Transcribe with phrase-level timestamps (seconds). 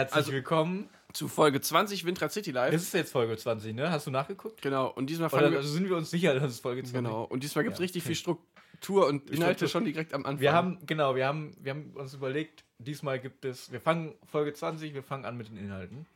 [0.00, 0.88] Herzlich Also- willkommen.
[1.12, 2.72] zu Folge 20 Winter City Live.
[2.72, 3.90] Das ist jetzt Folge 20, ne?
[3.90, 4.62] Hast du nachgeguckt?
[4.62, 7.24] genau, und diesmal Oder wir, also sind wir uns sicher, dass es Folge 20 genau,
[7.24, 7.82] und diesmal gibt es Ja.
[7.82, 9.68] richtig viel Struktur und Inhalte Struktur.
[9.68, 10.40] schon direkt am Anfang.
[10.40, 14.54] Wir haben, genau, wir haben, wir haben uns überlegt, diesmal gibt es, wir fangen Folge
[14.54, 16.06] 20, wir fangen an mit den Inhalten.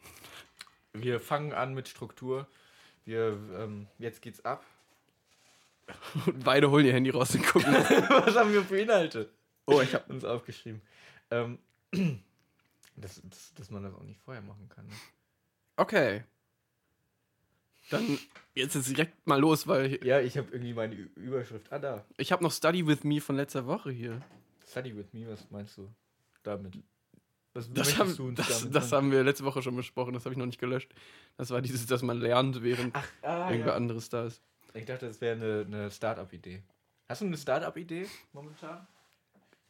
[0.94, 2.46] Wir fangen an mit Struktur.
[3.04, 4.64] Wir, ähm, jetzt geht's ab.
[6.24, 7.70] und beide holen ihr Handy raus und gucken.
[7.74, 9.28] Was haben wir für Inhalte?
[9.66, 10.80] Oh, ich habe uns aufgeschrieben.
[11.32, 11.58] Ähm,
[12.96, 14.86] dass, dass, dass man das auch nicht vorher machen kann.
[14.86, 14.92] Ne?
[15.76, 16.24] okay.
[17.90, 18.18] Dann
[18.54, 21.70] jetzt ist direkt mal los, weil ich, Ja, ich habe irgendwie meine Ü- Überschrift.
[21.70, 22.04] Ah, da.
[22.16, 24.22] ich habe noch Study with Me von letzter Woche hier.
[24.66, 25.90] Study with me, was meinst du
[26.42, 26.78] damit?
[27.52, 30.24] Was Das, haben, du uns das, damit das haben wir letzte Woche schon besprochen, das
[30.24, 30.92] habe ich noch nicht gelöscht.
[31.36, 33.76] Das war dieses, dass man lernt, während Ach, ah, irgendwer ja.
[33.76, 34.40] anderes da ist.
[34.72, 36.62] Ich dachte, das wäre eine, eine Start-up-Idee.
[37.08, 38.86] Hast du eine Start-up-Idee momentan?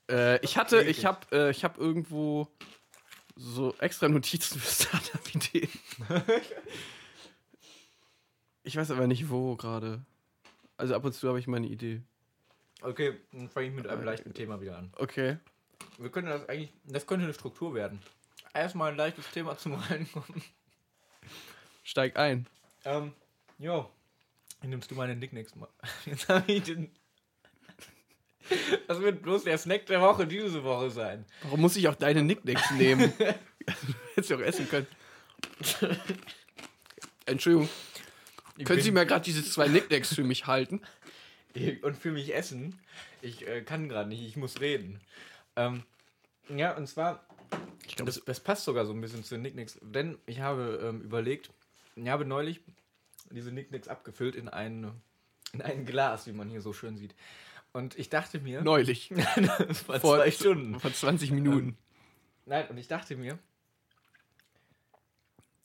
[0.09, 2.49] Äh, ich hatte, ich habe äh, ich hab irgendwo
[3.37, 5.71] so extra Notizen für Startup-Ideen.
[8.63, 10.05] ich weiß aber nicht wo gerade.
[10.77, 12.03] Also ab und zu habe ich meine Idee.
[12.83, 14.93] Okay, dann fange ich mit einem leichten Thema wieder an.
[14.97, 15.39] Okay.
[15.99, 18.01] Wir können das eigentlich, das könnte eine Struktur werden.
[18.53, 20.43] Erstmal ein leichtes Thema zum Reinkommen.
[21.83, 22.47] Steig ein.
[22.85, 23.13] Ähm,
[23.59, 23.91] jo.
[24.63, 25.69] Nimmst du meine Nicknacks mal?
[26.07, 26.91] Jetzt habe ich den.
[28.87, 31.25] Das wird bloß der Snack der Woche diese Woche sein.
[31.43, 33.13] Warum muss ich auch deine Nicknacks nehmen?
[33.19, 33.25] du
[34.15, 34.87] hättest ja auch essen können.
[37.27, 37.69] Entschuldigung.
[38.57, 40.81] Ich Können Sie mir gerade diese zwei Nicknacks für mich halten?
[41.83, 42.79] und für mich essen.
[43.23, 45.01] Ich äh, kann gerade nicht, ich muss reden.
[45.57, 45.85] Ähm,
[46.49, 47.25] ja, und zwar,
[47.87, 50.81] Ich glaube, das, das passt sogar so ein bisschen zu den Nicknacks, denn ich habe
[50.83, 51.51] ähm, überlegt,
[51.97, 52.61] ich habe neulich
[53.31, 54.91] diese Nicknacks abgefüllt in ein,
[55.53, 57.15] in ein Glas, wie man hier so schön sieht.
[57.75, 59.09] Und ich dachte mir, neulich.
[59.59, 60.79] das war zwei Stunden.
[60.79, 61.77] Vor 20 Minuten.
[62.47, 63.37] Nein, und ich dachte mir,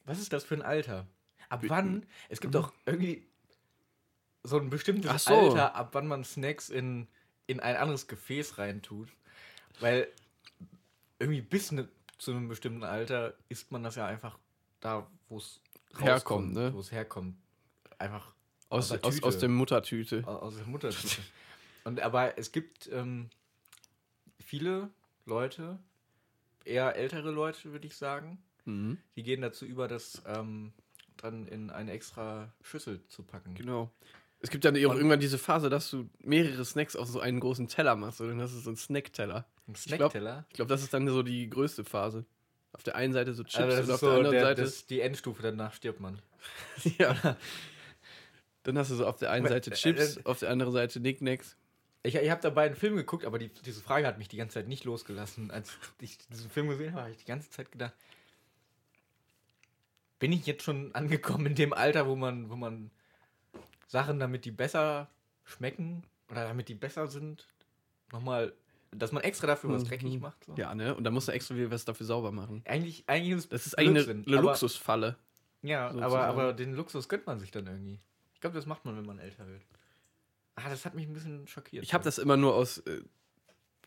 [0.06, 1.06] was ist das für ein Alter?
[1.50, 2.06] Ab wann?
[2.28, 3.28] Es gibt doch irgendwie
[4.44, 5.36] so ein bestimmtes so.
[5.36, 7.08] Alter, ab wann man Snacks in,
[7.46, 9.10] in ein anderes Gefäß reintut.
[9.80, 10.08] Weil
[11.20, 11.88] irgendwie bis ne,
[12.18, 14.40] zu einem bestimmten Alter isst man das ja einfach
[14.80, 15.62] da, wo es
[15.98, 16.74] Herkommt, ne?
[16.74, 17.36] Wo es herkommt.
[18.00, 18.34] Einfach
[18.70, 19.28] Aus, der aus, Tüte.
[19.28, 20.24] aus der Muttertüte.
[20.26, 21.22] Au- aus der Muttertüte.
[21.84, 23.30] Und aber es gibt ähm,
[24.40, 24.90] viele
[25.26, 25.80] Leute,
[26.66, 28.98] eher ältere Leute, würde ich sagen, Mhm.
[29.16, 30.74] die gehen dazu über, das ähm,
[31.18, 33.56] dann in eine extra Schüssel zu packen.
[33.56, 33.90] Genau.
[34.42, 37.68] Es gibt dann auch irgendwann diese Phase, dass du mehrere Snacks auf so einen großen
[37.68, 38.22] Teller machst.
[38.22, 39.46] Und dann hast du so einen Snackteller.
[39.68, 40.46] Ein glaub- Snackteller.
[40.50, 42.26] Ich glaube, das ist dann so die größte Phase.
[42.72, 44.62] Auf der einen Seite so Chips Also und auf der so anderen der, Seite.
[44.62, 46.22] das ist die Endstufe, danach stirbt man.
[47.00, 47.38] ja.
[48.64, 51.58] Dann hast du so auf der einen Seite äh, Chips, auf der anderen Seite Nicknacks.
[52.04, 54.56] Ich, ich habe dabei einen Film geguckt, aber die, diese Frage hat mich die ganze
[54.56, 55.52] Zeit nicht losgelassen.
[55.52, 57.94] Als ich diesen Film gesehen habe, habe ich die ganze Zeit gedacht,
[60.20, 62.92] bin ich jetzt schon angekommen in dem Alter, wo man, wo man
[63.88, 65.10] Sachen, damit die besser
[65.46, 67.48] schmecken oder damit die besser sind,
[68.12, 68.54] nochmal,
[68.92, 69.88] dass man extra dafür was Mhm.
[69.88, 70.44] dreckig macht?
[70.46, 70.56] So?
[70.56, 70.96] Ja, ne?
[70.96, 72.62] Und dann musst du extra wieder was dafür sauber machen.
[72.66, 75.18] Eigentlich, eigentlich ist Das ist eigentlich eine, eine Luxusfalle.
[75.62, 78.00] Ja, aber, aber den Luxus gönnt man sich dann irgendwie.
[78.34, 79.62] Ich glaube, das macht man, wenn man älter wird.
[80.66, 81.84] Ah, das hat mich ein bisschen schockiert.
[81.84, 83.02] Ich habe das immer nur aus äh,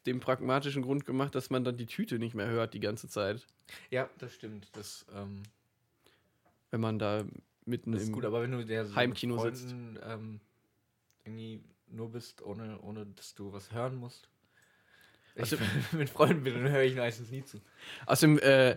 [0.07, 3.47] dem pragmatischen Grund gemacht, dass man dann die Tüte nicht mehr hört die ganze Zeit.
[3.91, 4.69] Ja, das stimmt.
[4.73, 5.43] Das, ähm,
[6.71, 7.25] Wenn man da
[7.65, 10.41] mitten Das ist im gut, aber wenn du der so Heimkino Freunden, ähm,
[11.25, 14.29] irgendwie nur bist, ohne, ohne dass du was hören musst.
[15.37, 17.61] Also- ich, mit Freunden bin, dann höre ich meistens nie zu.
[18.07, 18.77] Außerdem äh,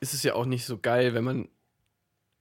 [0.00, 1.48] ist es ja auch nicht so geil, wenn man.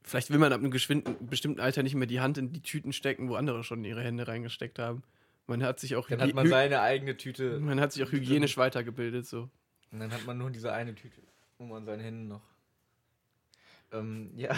[0.05, 3.27] Vielleicht will man ab einem bestimmten Alter nicht mehr die Hand in die Tüten stecken,
[3.29, 5.01] wo andere schon ihre Hände reingesteckt haben.
[5.47, 8.57] Man hat sich auch, Dann hat man seine eigene Tüte man hat sich auch hygienisch
[8.57, 9.25] weitergebildet.
[9.27, 9.49] So.
[9.91, 11.21] und dann hat man nur diese eine Tüte,
[11.57, 12.41] wo man seine Hände noch.
[13.91, 14.55] Ähm, ja,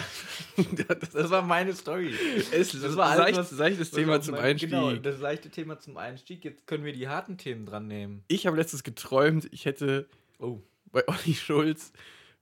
[1.12, 2.14] das war meine Story.
[2.52, 4.70] Es, Das war alles, seicht, was- seichtes Das Thema zum mein- Einstieg.
[4.70, 6.44] Genau, das leichte Thema zum Einstieg.
[6.44, 8.24] Jetzt können wir die harten Themen dran nehmen.
[8.28, 10.08] Ich habe letztens geträumt, ich hätte
[10.38, 10.62] Oh,
[10.92, 11.92] bei Olli Schulz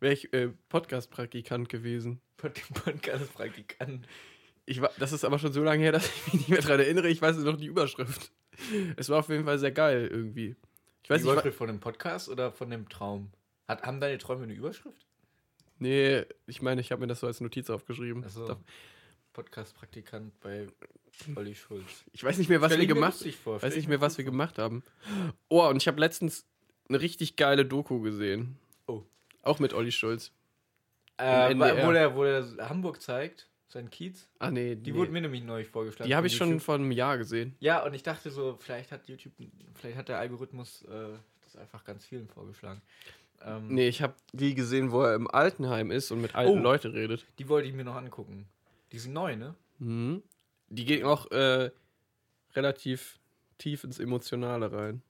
[0.00, 2.20] wäre ich äh, Podcast-Praktikant gewesen.
[2.37, 4.06] Podcast-Praktikant.
[4.64, 6.81] Ich war, das ist aber schon so lange her, dass ich mich nicht mehr daran
[6.81, 7.08] erinnere.
[7.08, 8.31] Ich weiß noch die Überschrift.
[8.96, 10.56] Es war auf jeden Fall sehr geil irgendwie.
[11.02, 13.31] Ich weiß Die nicht, Überschrift von dem Podcast oder von dem Traum?
[13.69, 15.06] Hat, haben deine Träume eine Überschrift?
[15.78, 18.25] nee, ich meine, ich habe mir das so als Notiz aufgeschrieben.
[18.25, 18.60] Also Da-
[19.34, 20.66] Podcast-Praktikant bei
[21.34, 22.04] Olli Schulz.
[22.12, 24.82] Ich weiß nicht mehr, was wir gemacht vor, Weiß nicht mehr, was wir gemacht haben.
[25.49, 26.46] Oh, und ich habe letztens
[26.88, 28.56] eine richtig geile Doku gesehen.
[29.46, 30.32] Auch mit Olli Schulz.
[31.19, 34.28] Äh, wo, der, wo der Hamburg zeigt, sein Kiez.
[34.38, 34.98] Ah, nee, Die nee.
[34.98, 36.08] wurde mir nämlich neulich vorgeschlagen.
[36.08, 36.62] Die habe ich schon YouTube.
[36.62, 37.54] vor einem Jahr gesehen.
[37.60, 39.32] Ja, und ich dachte so, vielleicht hat YouTube,
[39.75, 42.82] vielleicht hat der Algorithmus äh, das einfach ganz vielen vorgeschlagen.
[43.43, 46.62] Ähm, Nee, ich habe die gesehen, wo er im Altenheim ist und mit alten Oh.
[46.62, 47.25] Leuten redet.
[47.38, 48.46] Die wollte ich mir noch angucken.
[48.92, 49.54] Die sind neu, ne?
[49.78, 50.22] Mhm.
[50.69, 51.70] Die gehen auch äh,
[52.54, 53.19] relativ
[53.58, 55.02] tief ins Emotionale rein.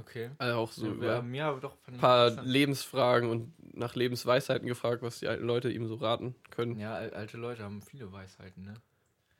[0.00, 0.30] Okay.
[0.38, 2.30] Also auch so ja, über ja, ja, ein ich paar.
[2.42, 6.78] Lebensfragen und nach Lebensweisheiten gefragt, was die alten Leute ihm so raten können.
[6.78, 8.74] Ja, al- alte Leute haben viele Weisheiten, ne?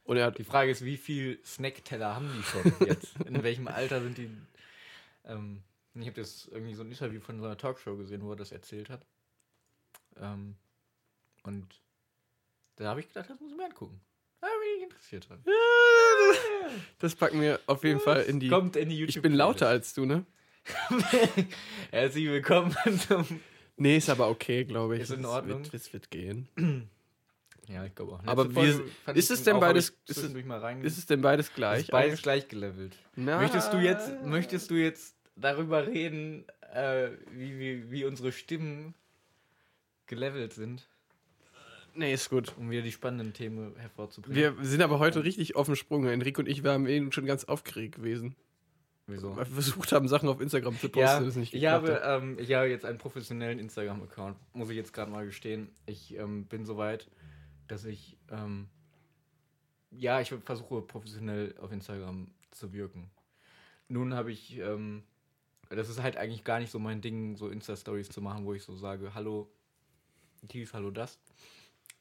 [0.05, 3.15] Und er hat Die Frage ist, wie viel Snackteller haben die schon jetzt?
[3.27, 4.31] In welchem Alter sind die?
[5.27, 5.63] Ähm,
[5.95, 8.51] ich habe das irgendwie so ein Interview von so einer Talkshow gesehen, wo er das
[8.53, 9.05] erzählt hat.
[10.17, 10.57] Ähm,
[11.43, 11.67] und
[12.77, 14.01] da habe ich gedacht, das muss ich mir angucken.
[14.41, 15.45] Da bin ich interessiert dran.
[16.99, 18.49] Das packen wir auf jeden Fall in die.
[18.49, 19.17] Kommt in die YouTube.
[19.17, 20.25] Ich bin lauter als du, ne?
[21.91, 22.75] Herzlich willkommen
[23.07, 23.25] zum.
[23.77, 25.03] Nee, ist aber okay, glaube ich.
[25.03, 25.63] Ist in Es Ordnung.
[25.65, 26.49] Wird, es wird gehen.
[27.71, 28.21] Ja, ich glaube auch.
[28.25, 30.17] Aber Letzte wie- Folge fand ist es denn beides- ist es-.
[30.17, 31.87] Ist es denn beides ist gleich?
[31.89, 32.97] beides gleich gelevelt.
[33.15, 38.95] Na, Möchtest du jetzt, möchtest du jetzt darüber reden, äh, wie, wie, wie unsere Stimmen
[40.07, 40.89] gelevelt sind,
[41.95, 42.55] Nee, ist gut.
[42.57, 44.57] um wieder die spannenden Themen hervorzubringen?
[44.57, 46.07] Wir sind aber heute richtig auf dem Sprung.
[46.07, 48.35] Enrico und ich waren eben schon ganz aufgeregt gewesen.
[49.09, 49.35] Wieso?
[49.35, 52.23] Weil wir versucht haben, Sachen auf Instagram zu posten, Ja, ich habe, hat.
[52.23, 55.71] ähm, ich habe jetzt einen professionellen Instagram-Account, muss ich jetzt gerade mal gestehen.
[55.87, 57.11] Ich ähm, bin soweit,
[57.69, 58.69] dass ich, ähm,
[59.91, 63.11] ja, ich versuche professionell auf Instagram zu wirken.
[63.89, 65.05] Nun habe ich, ähm,
[65.71, 68.63] das ist halt eigentlich gar nicht so mein Ding, so Insta-Stories zu machen, wo ich
[68.63, 69.51] so sage, hallo
[70.43, 71.19] dies, hallo das.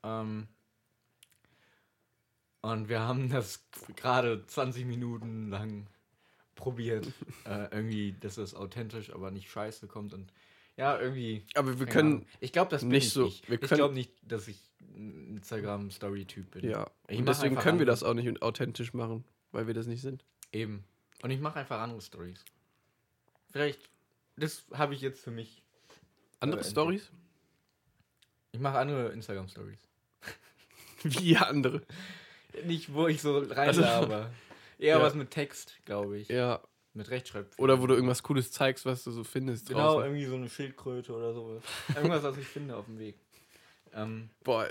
[0.03, 0.47] Ähm,
[2.61, 3.65] und wir haben das
[3.95, 5.87] gerade 20 Minuten lang
[6.57, 7.07] probiert.
[7.45, 10.31] äh, irgendwie, dass das authentisch, aber nicht scheiße kommt und
[10.75, 11.43] ja, irgendwie.
[11.55, 12.13] Aber wir können.
[12.17, 12.27] Ahnung.
[12.39, 13.47] Ich glaube, das bin nicht ich so- nicht.
[13.49, 16.69] wir ich können- glaube nicht, dass ich ein Instagram-Story-Typ bin.
[16.69, 16.89] Ja.
[17.07, 20.23] Ich und deswegen können wir das auch nicht authentisch machen, weil wir das nicht sind.
[20.51, 20.83] Eben.
[21.23, 22.43] Und ich mache einfach andere Stories.
[23.51, 23.79] Vielleicht,
[24.35, 25.63] das habe ich jetzt für mich.
[26.39, 27.09] Andere Äh, Stories?
[28.51, 29.79] Ich mache andere Instagram-Stories.
[31.03, 31.81] Wie andere.
[32.65, 34.31] Nicht, wo ich so reinlaber.
[34.77, 35.01] Eher Ja.
[35.01, 36.27] was mit Text, glaube ich.
[36.29, 36.61] Ja.
[36.93, 37.63] Mit Rechtschreibfehlern.
[37.63, 39.67] Oder wo du irgendwas Cooles zeigst, was du so findest.
[39.67, 40.05] Genau, draußen.
[40.05, 41.63] irgendwie so eine Schildkröte oder sowas.
[41.95, 43.15] Irgendwas, was ich finde auf dem Weg.
[43.93, 44.67] Ähm, Boah.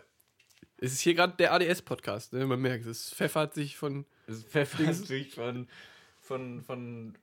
[0.78, 2.44] Es ist hier gerade der ADS-Podcast, ne?
[2.46, 4.04] Man merkt, es pfeffert sich von.
[4.26, 5.68] es pfeffert sich von,
[6.20, 7.14] von, von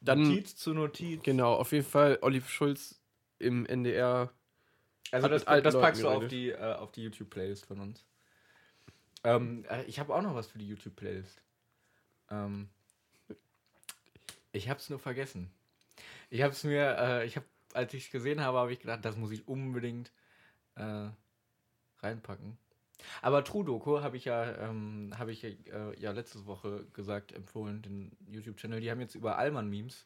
[0.00, 1.22] Dann- Notiz zu Notiz.
[1.22, 3.00] Genau, auf jeden Fall Olive Schulz
[3.38, 4.32] im NDR.
[5.12, 6.32] Also das, das packst du Leuten auf geredet.
[6.32, 8.04] die, äh, auf die YouTube-Playlist von uns.
[9.24, 11.40] Ähm, äh, ich habe auch noch was für die YouTube-Playlist.
[12.30, 12.68] Ähm,
[14.52, 15.50] ich habe es nur vergessen.
[16.30, 19.04] Ich habe es mir, äh, ich habe, als ich es gesehen habe, habe ich gedacht,
[19.04, 20.12] das muss ich unbedingt
[20.74, 21.08] äh,
[22.00, 22.58] reinpacken.
[23.22, 25.54] Aber True Doku habe ich ja, ähm, habe ich äh,
[25.98, 28.80] ja letzte Woche gesagt, empfohlen, den YouTube-Channel.
[28.80, 30.04] Die haben jetzt über Allmann-Memes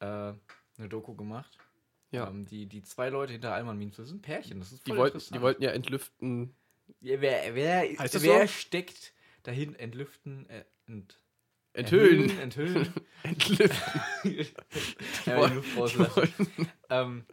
[0.00, 1.58] äh, eine Doku gemacht.
[2.12, 2.28] Ja.
[2.28, 4.60] Ähm, die, die zwei Leute hinter Allmann-Memes, das sind ein Pärchen.
[4.60, 5.36] Das ist Die voll wollten, interessant.
[5.36, 6.54] die wollten ja entlüften.
[7.00, 8.52] Ja, wer wer, wer so?
[8.52, 9.12] steckt
[9.42, 9.74] dahin?
[9.74, 10.48] Entlüften?
[10.50, 11.18] Äh, ent,
[11.80, 12.38] Enthüllen.
[12.40, 12.92] Enthüllen.
[13.22, 14.00] Entlüften.
[16.90, 17.24] ähm,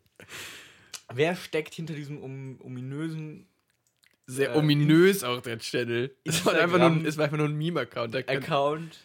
[1.13, 3.47] wer steckt hinter diesem um, ominösen
[4.25, 6.15] Sehr Äh, ominös auch der Channel.
[6.23, 8.13] Es war, einfach nur, es war einfach nur ein Meme-Account.
[8.13, 8.99] Da, Account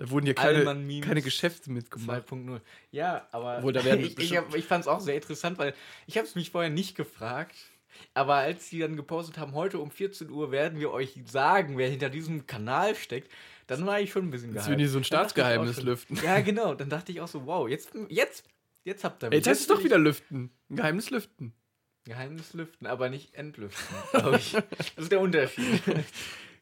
[0.00, 0.64] da wurden ja keine,
[1.02, 2.26] keine Geschäfte mitgemacht.
[2.30, 2.60] 2.0?
[2.90, 5.74] Ja, aber Obwohl, da werden ich, ich, hab- ich fand es auch sehr interessant, weil
[6.06, 7.54] ich habe es mich vorher nicht gefragt.
[8.14, 11.90] Aber als sie dann gepostet haben, heute um 14 Uhr werden wir euch sagen, wer
[11.90, 13.30] hinter diesem Kanal steckt,
[13.70, 14.68] dann war ich schon ein bisschen Als gehypt.
[14.70, 16.16] würden die so ein Staatsgeheimnis schon- lüften.
[16.24, 16.74] Ja, genau.
[16.74, 18.44] Dann dachte ich auch so, wow, jetzt, jetzt,
[18.84, 20.50] jetzt habt ihr Ey, Jetzt heißt es doch wieder lüften.
[20.68, 21.52] Ein Geheimnis lüften.
[22.04, 24.52] Geheimnis lüften, aber nicht entlüften, glaube ich.
[24.78, 25.82] Das ist der Unterschied.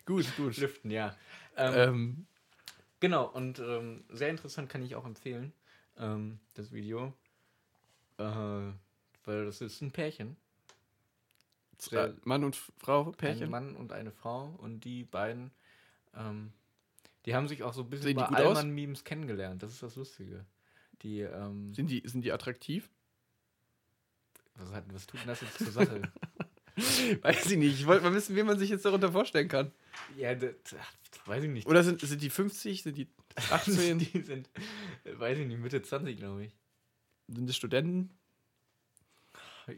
[0.04, 0.56] Gut, gut.
[0.56, 1.16] lüften, ja.
[1.56, 2.26] Ähm, Ähm,
[3.00, 5.52] Genau, und ähm, sehr interessant kann ich auch empfehlen,
[5.98, 7.12] ähm, das Video.
[8.18, 10.36] Äh, weil das ist ein Pärchen.
[11.92, 13.50] äh, Mann und Frau, Ein Pärchen.
[13.50, 14.52] Mann und eine Frau.
[14.58, 15.52] Und die beiden,
[16.16, 16.52] ähm,
[17.28, 18.34] die haben sich auch so ein bisschen aus?
[18.34, 19.62] Allmann-Memes kennengelernt.
[19.62, 20.46] Das ist das Lustige.
[21.02, 22.90] Die, ähm, Sind die, sind die attraktiv?
[24.54, 26.00] was, hat, was tut denn das jetzt zur Sache?
[27.22, 27.80] Weiß ich nicht.
[27.80, 29.72] Ich wollte mal wissen, wie man sich jetzt darunter vorstellen kann.
[30.16, 30.54] ja, das,
[31.26, 31.66] weiß ich nicht.
[31.66, 32.82] Oder sind, sind die 50?
[32.82, 33.08] Sind die
[33.50, 33.98] 18?
[33.98, 34.48] die sind,
[35.04, 36.52] weiß ich nicht, Mitte 20, glaube ich.
[37.26, 38.10] sind das Studenten?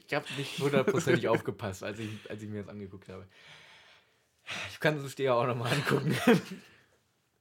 [0.06, 3.26] Ich habe nicht hundertprozentig aufgepasst, als ich, als ich mir das angeguckt habe.
[4.70, 6.14] Ich kann es dir ja auch nochmal angucken.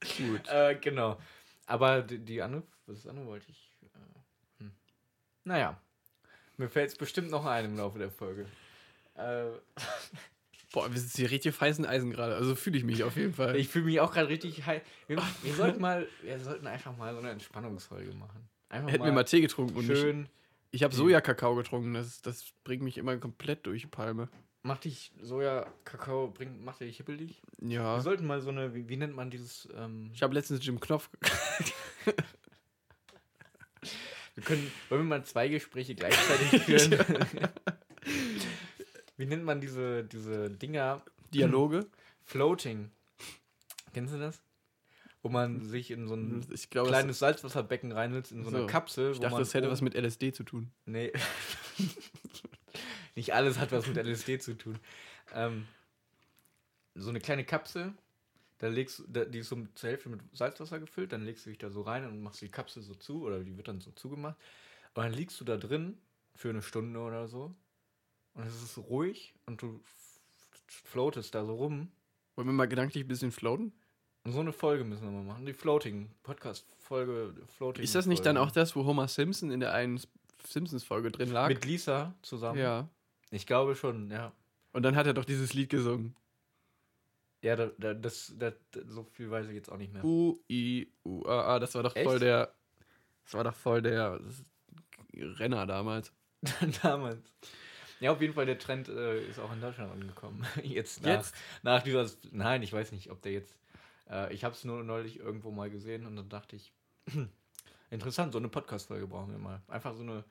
[0.00, 0.48] Gut.
[0.48, 1.18] äh, genau.
[1.66, 3.70] Aber die, die andere, was andere wollte ich?
[3.82, 4.72] Äh, hm.
[5.44, 5.80] Naja,
[6.56, 8.46] mir fällt es bestimmt noch ein im Laufe der Folge.
[9.14, 9.46] Äh,
[10.72, 12.36] Boah, wir sind hier richtig heißen Eisen gerade.
[12.36, 13.56] Also fühle ich mich auf jeden Fall.
[13.56, 14.82] ich fühle mich auch gerade richtig heiß.
[15.08, 18.48] Wir, wir sollten mal, wir sollten einfach mal so eine Entspannungsfolge machen.
[18.68, 20.00] Einfach Hätten wir mal Tee getrunken und nicht.
[20.00, 20.28] schön
[20.70, 24.28] Ich habe Sojakakao getrunken, das, das bringt mich immer komplett durch die Palme.
[24.62, 27.40] Macht dich Soja, Kakao, bringt, macht dich hippelig?
[27.62, 27.96] Ja.
[27.96, 30.78] Wir sollten mal so eine, wie, wie nennt man dieses, ähm, Ich habe letztens Jim
[30.80, 31.08] Knopf.
[34.34, 36.92] wir können, wollen wir mal zwei Gespräche gleichzeitig führen?
[39.16, 41.02] wie nennt man diese, diese Dinger?
[41.32, 41.86] Dialoge.
[42.24, 42.90] Floating.
[43.94, 44.42] Kennst du das?
[45.22, 46.40] Wo man sich in so ein
[46.70, 48.66] glaube, das, kleines Salzwasserbecken reinsetzt, in so, eine So.
[48.66, 49.12] Kapsel.
[49.12, 50.70] ich dachte, das hätte was mit LSD zu tun.
[50.84, 51.12] Nee.
[53.20, 54.78] Nicht alles hat was mit LSD zu tun.
[55.34, 55.66] Ähm,
[56.94, 57.92] so eine kleine Kapsel,
[58.56, 61.50] da legst du, da, die ist so zur Hälfte mit Salzwasser gefüllt, dann legst du
[61.50, 63.90] dich da so rein und machst die Kapsel so zu, oder die wird dann so
[63.90, 64.38] zugemacht.
[64.94, 65.98] Und dann liegst du da drin
[66.34, 67.54] für eine Stunde oder so.
[68.32, 69.82] Und es ist ruhig und du
[70.66, 71.92] floatest da so rum.
[72.36, 73.74] Wollen wir mal gedanklich ein bisschen floaten?
[74.24, 75.44] Und so eine Folge müssen wir mal machen.
[75.44, 77.84] Die Floating, Podcast-Folge, Floating.
[77.84, 78.48] Ist das nicht dann Folge.
[78.48, 80.00] auch das, wo Homer Simpson in der einen
[80.42, 81.48] Simpsons-Folge drin lag?
[81.48, 82.58] Mit Lisa zusammen?
[82.58, 82.88] ja.
[83.30, 84.32] Ich glaube schon, ja.
[84.72, 86.14] Und dann hat er doch dieses Lied gesungen.
[87.42, 88.52] Ja, da, da, das, da,
[88.86, 90.04] so viel weiß ich jetzt auch nicht mehr.
[90.04, 91.58] U, I, U, A, A.
[91.58, 92.22] Das war doch voll Echt?
[92.22, 92.52] der.
[93.24, 94.20] Das war doch voll der
[95.14, 96.12] Renner damals.
[96.82, 97.32] Damals.
[98.00, 100.46] Ja, auf jeden Fall, der Trend äh, ist auch in Deutschland angekommen.
[100.62, 101.34] Jetzt nach, Jetzt?
[101.62, 102.10] nach dieser.
[102.32, 103.58] Nein, ich weiß nicht, ob der jetzt.
[104.08, 106.72] Äh, ich habe es nur neulich irgendwo mal gesehen und dann dachte ich,
[107.90, 109.62] interessant, so eine Podcast-Folge brauchen wir mal.
[109.68, 110.24] Einfach so eine.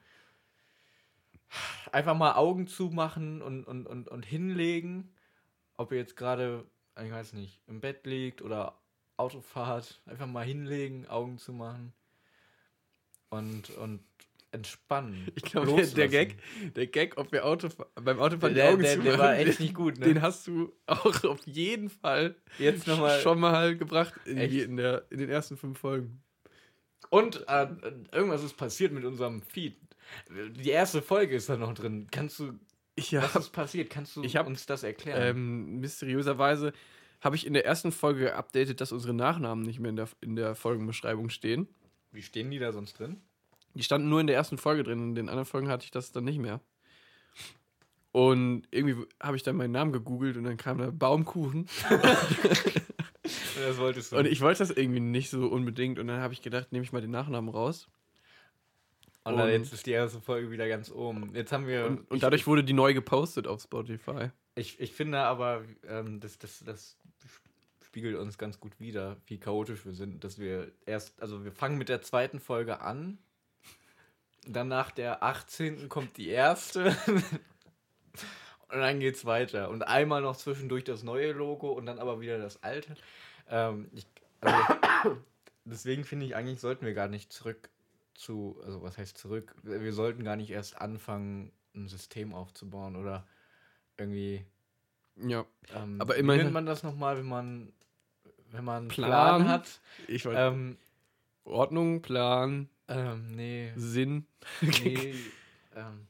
[1.91, 5.13] Einfach mal Augen zumachen und, und, und, und hinlegen.
[5.77, 6.65] Ob ihr jetzt gerade,
[7.03, 8.79] ich weiß nicht, im Bett liegt oder
[9.17, 10.01] Autofahrt.
[10.05, 11.93] Einfach mal hinlegen, Augen zumachen.
[13.29, 14.01] Und, und
[14.51, 15.27] entspannen.
[15.35, 16.07] Ich glaube, der, der.
[16.07, 16.37] Gag,
[16.75, 19.59] der Gag, ob wir Auto, beim Autofahren die Der, Augen der, zumachen, der war echt
[19.59, 20.05] nicht gut, ne?
[20.07, 23.19] den hast du auch auf jeden Fall Jetzt nochmal.
[23.19, 26.23] schon mal gebracht in, die, in, der, in den ersten fünf Folgen.
[27.09, 27.67] Und äh,
[28.11, 29.77] irgendwas ist passiert mit unserem Feed.
[30.29, 32.07] Die erste Folge ist da noch drin.
[32.11, 32.53] Kannst du.
[32.95, 33.89] Ich Was ist passiert?
[33.89, 35.21] Kannst du ich hab, uns das erklären?
[35.21, 36.73] ähm, mysteriöserweise
[37.21, 40.35] habe ich in der ersten Folge geupdatet, dass unsere Nachnamen nicht mehr in der, in
[40.35, 41.67] der Folgenbeschreibung stehen.
[42.11, 43.21] Wie stehen die da sonst drin?
[43.73, 46.11] Die standen nur in der ersten Folge drin, in den anderen Folgen hatte ich das
[46.11, 46.59] dann nicht mehr.
[48.11, 51.67] Und irgendwie habe ich dann meinen Namen gegoogelt und dann kam da Baumkuchen.
[53.67, 54.17] Das wolltest du.
[54.17, 55.99] Und ich wollte das irgendwie nicht so unbedingt.
[55.99, 57.87] Und dann habe ich gedacht, nehme ich mal den Nachnamen raus.
[59.23, 61.35] Und dann und- jetzt ist die erste Folge wieder ganz oben.
[61.35, 61.85] Jetzt haben wir.
[61.85, 64.29] Und, und ich, dadurch wurde die neu gepostet auf Spotify.
[64.55, 66.97] Ich, ich finde aber, ähm, das, das, das
[67.85, 70.23] spiegelt uns ganz gut wider, wie chaotisch wir sind.
[70.23, 71.21] Dass wir erst.
[71.21, 73.17] Also, wir fangen mit der zweiten Folge an.
[74.47, 75.89] Dann nach der 18.
[75.89, 76.95] kommt die erste.
[78.71, 79.69] Und dann geht's weiter.
[79.69, 82.95] Und einmal noch zwischendurch das neue Logo und dann aber wieder das alte.
[83.49, 84.05] Ähm, ich,
[84.41, 85.17] also,
[85.65, 87.69] deswegen finde ich, eigentlich sollten wir gar nicht zurück
[88.13, 89.55] zu, also was heißt zurück?
[89.63, 93.25] Wir sollten gar nicht erst anfangen, ein System aufzubauen oder
[93.97, 94.45] irgendwie.
[95.15, 95.45] Ja.
[95.75, 97.73] Ähm, Aber wie immerhin- nennt man das nochmal, wenn man,
[98.51, 99.09] wenn man Plan,
[99.41, 99.47] Plan?
[99.47, 99.79] hat?
[100.07, 100.77] Ich wollte Ähm,
[101.43, 103.71] Ordnung, Plan, ähm, nee.
[103.75, 104.25] Sinn.
[104.61, 105.15] Nee,
[105.75, 106.07] ähm,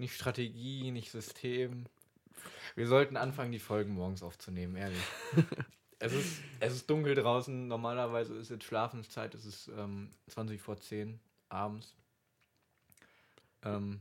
[0.00, 1.84] nicht Strategie, nicht System.
[2.74, 4.98] Wir sollten anfangen, die Folgen morgens aufzunehmen, ehrlich.
[5.98, 7.68] es, ist, es ist dunkel draußen.
[7.68, 9.34] Normalerweise ist jetzt Schlafenszeit.
[9.34, 11.94] Es ist ähm, 20 vor 10 abends.
[13.62, 14.00] Ähm,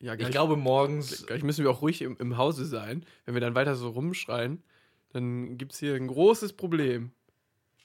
[0.00, 1.26] Ja, ich glaube, morgens.
[1.26, 3.04] gleich müssen wir auch ruhig im, im Hause sein.
[3.24, 4.62] Wenn wir dann weiter so rumschreien,
[5.10, 7.12] dann gibt es hier ein großes Problem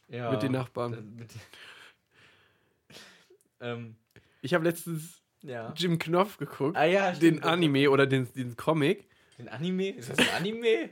[0.10, 1.16] Ja, mit den Nachbarn.
[1.16, 1.32] mit-
[3.62, 3.96] ähm,
[4.42, 5.74] Ich habe letztens ja.
[5.76, 7.44] Jim Knopf geguckt, Ah ja, den.
[7.44, 9.06] Anime oder den, den Comic.
[9.38, 9.90] Den Anime?
[9.90, 10.90] Ist das ein Anime?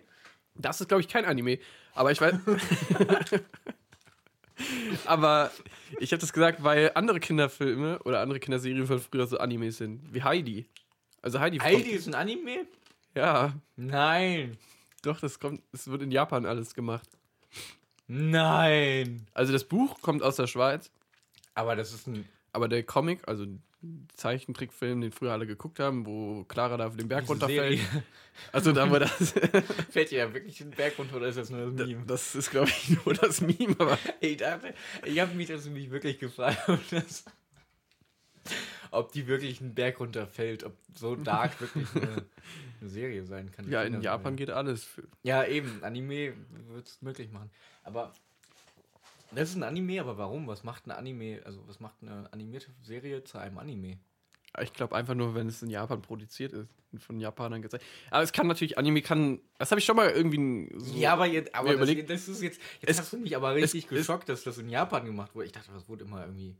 [0.56, 1.60] Das ist, glaube ich, kein Anime.
[1.94, 2.36] Aber ich weiß.
[5.06, 5.52] aber
[6.00, 10.14] ich habe das gesagt, weil andere Kinderfilme oder andere Kinderserien von früher so Animes sind.
[10.14, 10.68] Wie Heidi.
[11.22, 11.58] Also Heidi.
[11.60, 12.66] Heidi ist ein Anime?
[13.16, 14.58] Ja, Nein.
[15.02, 15.62] doch, das kommt.
[15.72, 17.10] Es wird in Japan alles gemacht.
[18.08, 19.28] Nein.
[19.34, 20.92] Also das Buch kommt aus der Schweiz,
[21.54, 22.28] Aber das ist ein.
[22.54, 23.46] aber der Comic, also
[24.14, 27.80] Zeichentrickfilm, den früher alle geguckt haben, wo Clara da auf den Berg diese runterfällt.
[27.80, 28.04] Serie.
[28.52, 29.32] Also da war das.
[29.90, 32.04] Fällt ihr ja wirklich den Berg runter oder ist das nur das Meme?
[32.06, 33.98] das ist, glaube ich, nur das Meme, aber.
[34.20, 34.74] Ich dachte,
[35.06, 36.58] ich habe mich das nämlich wirklich gefragt,
[38.92, 42.26] ob, die wirklich einen Berg runterfällt, ob so Dark wirklich eine,
[42.82, 43.70] eine Serie sein kann.
[43.70, 44.02] Ja, in.
[44.02, 44.88] Japan geht alles.
[45.24, 46.34] Ja, eben, Anime
[46.68, 47.50] wird es möglich machen.
[47.84, 48.14] Aber
[49.32, 50.48] das ist ein Anime, aber warum?
[50.48, 54.00] Was macht ein Anime, also was macht eine animierte Serie zu einem Anime?
[54.62, 57.86] Ich glaube einfach nur, wenn es in Japan produziert ist und von Japanern gezeigt.
[58.10, 60.96] Aber es kann natürlich, Anime kann, das habe ich schon mal irgendwie so.
[60.98, 63.84] Ja, aber jetzt, aber das, das ist jetzt, jetzt Es- hast du mich aber richtig
[63.84, 65.46] es- geschockt, dass das in Japan gemacht wurde.
[65.46, 66.58] Ich dachte, das wurde immer irgendwie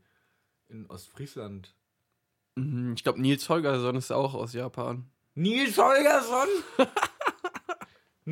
[0.68, 1.74] in Ostfriesland.
[2.54, 5.10] Mhm, Ich glaube, Nils Holgersson ist auch aus Japan.
[5.34, 6.48] Nils Holgersson?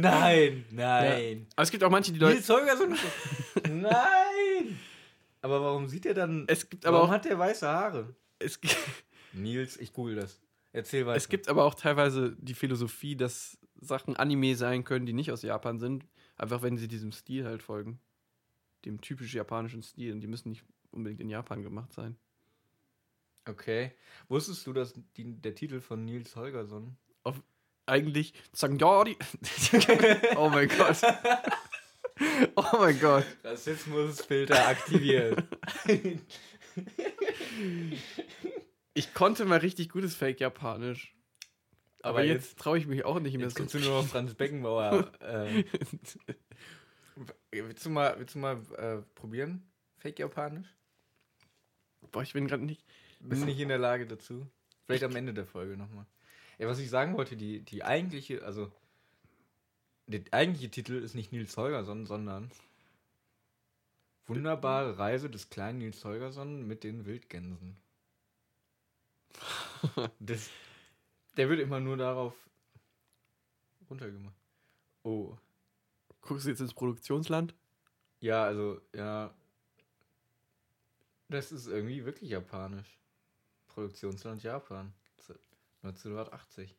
[0.00, 1.46] nein, nein.
[1.56, 2.34] Aber es gibt auch manche, die Leute.
[2.34, 2.96] Nils Holgersson?
[3.80, 4.78] nein!
[5.42, 6.44] Aber warum sieht er dann.
[6.48, 7.14] Es gibt aber warum auch.
[7.14, 8.14] hat der weiße Haare?
[8.38, 8.58] Es,
[9.32, 10.40] Nils, ich google das.
[10.72, 11.16] Erzähl weiter.
[11.16, 15.42] es gibt aber auch teilweise die Philosophie, dass Sachen Anime sein können, die nicht aus
[15.42, 16.06] Japan sind.
[16.36, 18.00] Einfach wenn sie diesem Stil halt folgen.
[18.84, 20.12] Dem typisch japanischen Stil.
[20.12, 22.16] Und die müssen nicht unbedingt in Japan gemacht sein.
[23.48, 23.92] Okay.
[24.28, 26.96] Wusstest du, dass die, der Titel von Nils Holgersson.
[27.88, 29.16] Eigentlich Sangyori.
[30.36, 31.00] oh mein Gott.
[32.54, 33.24] Oh mein Gott.
[33.42, 35.44] Rassismusfilter aktiviert.
[38.92, 41.14] Ich konnte mal richtig gutes Fake-Japanisch.
[42.02, 43.62] Aber, Aber jetzt, traue ich mich auch nicht mehr Jetzt so.
[43.62, 45.12] kannst du nur noch Franz Beckenbauer.
[45.20, 45.64] äh,
[47.50, 49.70] willst du mal, willst du mal äh, probieren?
[49.96, 50.68] Fake Japanisch?
[52.12, 52.84] Boah, ich bin gerade nicht.
[53.20, 54.46] Bist nicht in der Lage dazu?
[54.84, 56.06] Vielleicht am Ende der Folge nochmal.
[56.58, 58.70] Ja, was ich sagen wollte, die, die eigentliche, also
[60.06, 62.50] der eigentliche Titel ist nicht Nils Holgersson, sondern
[64.26, 67.76] Wunderbare Reise des kleinen Nils Holgersson mit den Wildgänsen.
[70.18, 70.50] Das,
[71.36, 72.34] der wird immer nur darauf
[73.88, 74.34] runtergemacht.
[75.04, 75.36] Oh.
[76.20, 77.54] Guckst du jetzt ins Produktionsland?
[78.20, 79.32] Ja, also, ja.
[81.28, 82.98] Das ist irgendwie wirklich japanisch.
[83.68, 84.92] Produktionsland Japan.
[85.82, 86.74] 1980.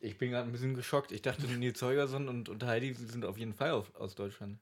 [0.00, 1.10] Ich bin gerade ein bisschen geschockt.
[1.12, 4.58] Ich dachte, Nils Holgersson und, und Heidi sind auf jeden Fall auf, aus Deutschland.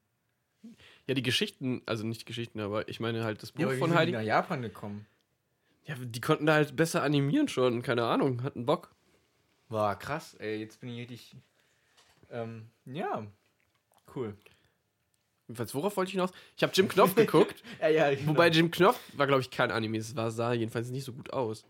[1.06, 3.80] Ja, die Geschichten, also nicht Geschichten, aber ich meine halt das Buch Ja, aber wie
[3.80, 4.12] von sind die Heidi.
[4.12, 5.06] nach Japan gekommen?
[5.84, 8.94] Ja, die konnten da halt besser animieren schon, keine Ahnung, hatten Bock.
[9.68, 10.60] War krass, ey.
[10.60, 11.36] Jetzt bin ich richtig.
[12.30, 13.26] Ähm, ja.
[14.14, 14.34] Cool.
[15.46, 16.30] Jedenfalls, worauf wollte ich hinaus?
[16.56, 18.28] Ich habe Jim Knopf geguckt, Ja, ja, genau.
[18.28, 21.30] wobei Jim Knopf war, glaube ich, kein Anime, es war, sah jedenfalls nicht so gut
[21.34, 21.66] aus.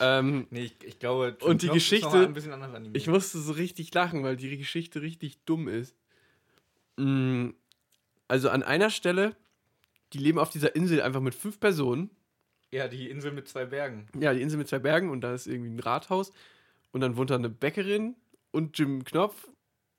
[0.00, 1.36] Ähm, Nee, ich, ich glaube.
[1.42, 2.96] Und die Geschichte- mal ein bisschen anders animiert.
[2.96, 5.94] ich musste so richtig lachen, weil die Geschichte richtig dumm ist.
[6.96, 7.50] Mm,
[8.28, 9.36] Also an einer Stelle,
[10.12, 12.10] die leben auf dieser Insel einfach mit fünf Personen.
[12.72, 14.06] ja, die Insel mit zwei Bergen.
[14.18, 16.32] Ja, die Insel mit zwei Bergen und da ist irgendwie ein Rathaus.
[16.92, 18.16] Und dann wohnt da eine Bäckerin
[18.50, 19.46] und Jim Knopf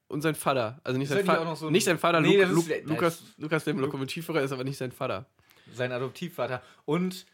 [0.08, 0.80] und sein Vater.
[0.84, 3.74] Also nicht sein noch so nicht sein Vater, Nee, Lu ist Lu Lukas, Lukas, der
[3.76, 5.26] Lokomotivführer, ist aber nicht sein Vater.
[5.74, 6.62] Sein Adoptivvater.
[6.86, 7.26] Und.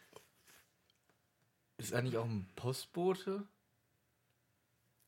[1.84, 3.44] Ist eigentlich auch ein Postbote?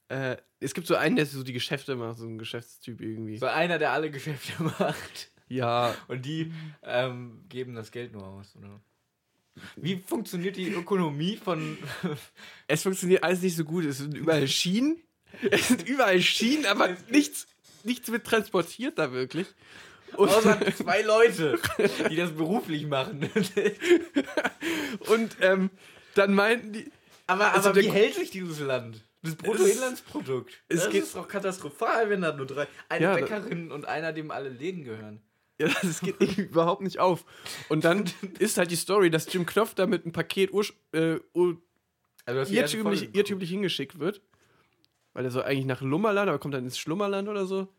[0.10, 3.38] Äh, es gibt so einen, der so die Geschäfte macht, so ein Geschäftstyp irgendwie.
[3.38, 5.32] So einer, der alle Geschäfte macht.
[5.48, 6.52] Ja, Und die
[6.84, 8.82] ähm, geben das Geld nur aus, oder?
[9.78, 11.78] Wie funktioniert die Ökonomie von.
[12.68, 13.86] es funktioniert alles nicht so gut.
[13.86, 15.02] Es sind überall Schienen.
[15.50, 17.48] Es sind überall Schienen, aber nichts,
[17.84, 19.48] nichts wird transportiert da wirklich.
[20.18, 21.60] Und, Außer zwei Leute,
[22.10, 23.30] die das beruflich machen.
[25.08, 25.70] und ähm,
[26.16, 26.92] dann meinten die,
[27.28, 29.02] aber Also aber wie hält sich dieses Land?
[29.22, 30.54] Das Bruttoinlandsprodukt.
[30.68, 32.68] es das geht- ist doch katastrophal, wenn da nur drei.
[32.90, 35.22] Eine Ja, Bäckerin und einer, dem alle Läden gehören.
[35.58, 37.24] Ja, das geht überhaupt nicht auf.
[37.70, 38.04] Und dann
[38.40, 40.52] ist halt die Story, dass Jim Knopf da mit einem Paket
[40.92, 41.58] äh, ur
[42.26, 44.22] Also, die erste irrtümlich, irrtümlich hingeschickt wird.
[45.14, 47.70] Weil er so eigentlich nach Lummerland, aber kommt dann ins Schlummerland oder so.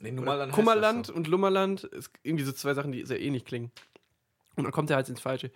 [0.00, 3.72] Nee, heißt Kummerland das und Lummerland ist irgendwie so zwei Sachen, die sehr ähnlich klingen.
[4.54, 5.50] Und dann kommt er halt ins Falsche.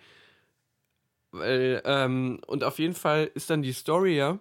[1.33, 4.39] Weil, ähm, und auf jeden Fall ist dann die Story ja,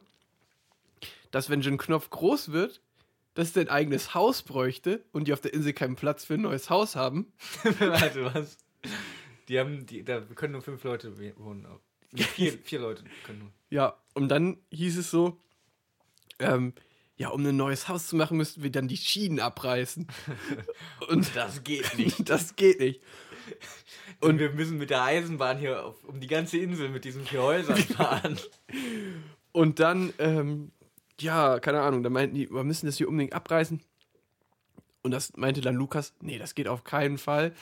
[1.31, 2.83] dass wenn Jim Knopf groß wird,
[3.33, 6.43] dass er ein eigenes Haus bräuchte und die auf der Insel keinen Platz für ein
[6.43, 7.33] neues Haus haben.
[7.79, 8.59] Warte, was?
[9.49, 11.67] Die haben, die, da können nur fünf Leute wohnen.
[12.15, 13.53] Vier, vier Leute können nur.
[13.71, 15.41] Ja, und dann hieß es so,
[16.39, 16.75] ähm,
[17.17, 20.07] ja, um ein neues Haus zu machen, müssten wir dann die Schienen abreißen.
[21.09, 22.29] Und Das geht nicht.
[22.29, 23.01] das geht nicht.
[24.21, 27.43] Und wir müssen mit der Eisenbahn hier auf, um die ganze Insel mit diesen vier
[27.43, 28.39] Häusern fahren.
[29.53, 30.71] Und dann, ähm,
[31.21, 33.81] ja, keine Ahnung, dann meinten die, wir müssen das hier unbedingt abreißen.
[35.05, 37.53] Und das meinte dann Lukas, nee, das geht auf keinen Fall.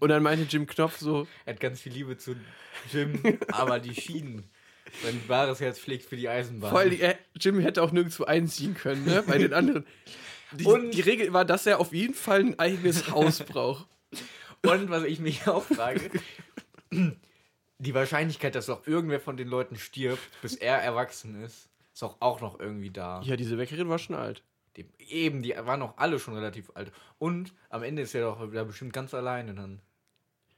[0.00, 2.34] Und dann meinte Jim Knopf so, Er hat ganz viel Liebe zu
[2.92, 3.20] Jim,
[3.52, 4.50] aber die Schienen.
[5.02, 6.70] Sein wahres Herz schlägt für die Eisenbahn.
[6.70, 9.86] vor allem, äh, Jim hätte auch nirgendwo einziehen können, ne, bei den anderen.
[10.52, 13.86] Die, Und- die Regel war, dass er auf jeden Fall ein eigenes Haus braucht.
[14.64, 16.10] Und was ich mich auch frage,
[17.78, 22.16] die Wahrscheinlichkeit, dass auch irgendwer von den Leuten stirbt, bis er erwachsen ist, ist auch,
[22.20, 23.20] auch noch irgendwie da.
[23.22, 24.42] Ja, diese Bäckerin war schon alt.
[24.76, 26.92] Die, eben, die waren auch alle schon relativ alt.
[27.18, 29.80] Und am Ende ist er doch da bestimmt ganz alleine dann.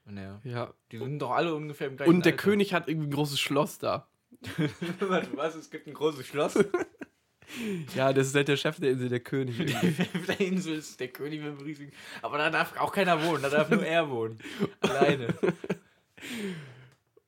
[0.06, 0.40] Naja.
[0.44, 0.72] Ja.
[0.92, 2.42] Die sind doch alle ungefähr im gleichen Und der Alter.
[2.42, 4.08] König hat irgendwie ein großes Schloss da.
[5.00, 5.54] Warte, was?
[5.54, 6.54] Es gibt ein großes Schloss.
[7.94, 9.58] Ja, das ist halt der Chef der Insel, der König.
[9.60, 10.02] irgendwie.
[10.18, 11.92] Auf der Insel ist der König mit dem riesigen.
[12.22, 14.38] Aber da darf auch keiner wohnen, da darf nur er wohnen.
[14.80, 15.34] Alleine.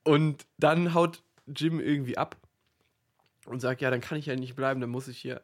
[0.04, 2.36] Und dann haut Jim irgendwie ab
[3.46, 5.42] und sagt, ja, dann kann ich ja nicht bleiben, dann muss ich hier.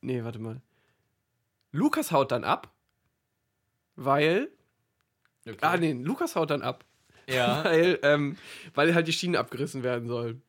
[0.00, 0.60] Nee, warte mal.
[1.70, 2.70] Lukas haut dann ab,
[3.96, 4.48] weil.
[5.46, 5.56] Okay.
[5.60, 6.84] Ah, nee, Lukas haut dann ab,
[7.28, 7.64] Ja.
[7.64, 8.36] weil, ähm,
[8.74, 10.42] weil halt die Schienen abgerissen werden sollen.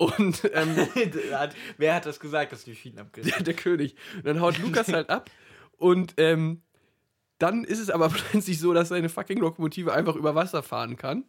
[0.00, 0.76] Und ähm,
[1.76, 3.96] Wer hat das gesagt, dass die Schienen abgerissen der, der König.
[4.16, 5.30] Und dann haut Lukas halt ab
[5.76, 6.62] und ähm,
[7.38, 11.24] dann ist es aber plötzlich so, dass seine fucking Lokomotive einfach über Wasser fahren kann.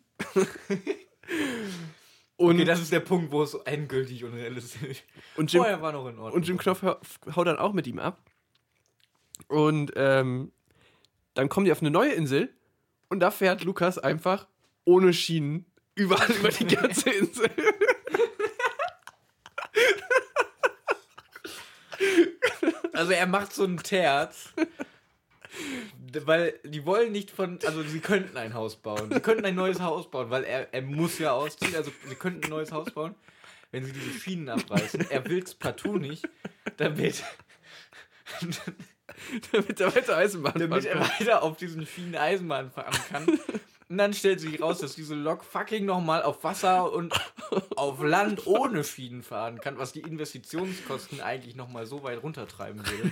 [2.37, 5.03] und, Okay, das ist der Punkt, wo es so endgültig unrealistisch ist.
[5.35, 6.33] und Jim, Vorher war noch in Ordnung.
[6.33, 6.99] und Jim Knopf hau-
[7.35, 8.19] haut dann auch mit ihm ab.
[9.47, 10.51] Und ähm,
[11.33, 12.49] dann kommen die auf eine neue Insel
[13.09, 14.47] und da fährt Lukas einfach
[14.85, 17.49] ohne Schienen überall über die ganze Insel.
[22.93, 24.53] Also er macht so ein Terz.
[26.25, 29.09] Weil die wollen nicht von, also sie könnten ein Haus bauen.
[29.11, 31.75] Sie könnten ein neues Haus bauen, weil er, er muss ja ausziehen.
[31.75, 33.15] Also sie könnten ein neues Haus bauen,
[33.71, 35.09] wenn sie diese Schienen abreißen.
[35.09, 36.27] Er will es partout nicht,
[36.77, 37.23] damit,
[39.51, 43.39] damit er weiter Eisenbahn damit fahren er weiter auf diesen Schienen Eisenbahn fahren kann.
[43.91, 47.13] Und dann stellt sich raus, dass diese Lok fucking nochmal auf Wasser und
[47.75, 53.11] auf Land ohne Schienen fahren kann, was die Investitionskosten eigentlich nochmal so weit runtertreiben würde.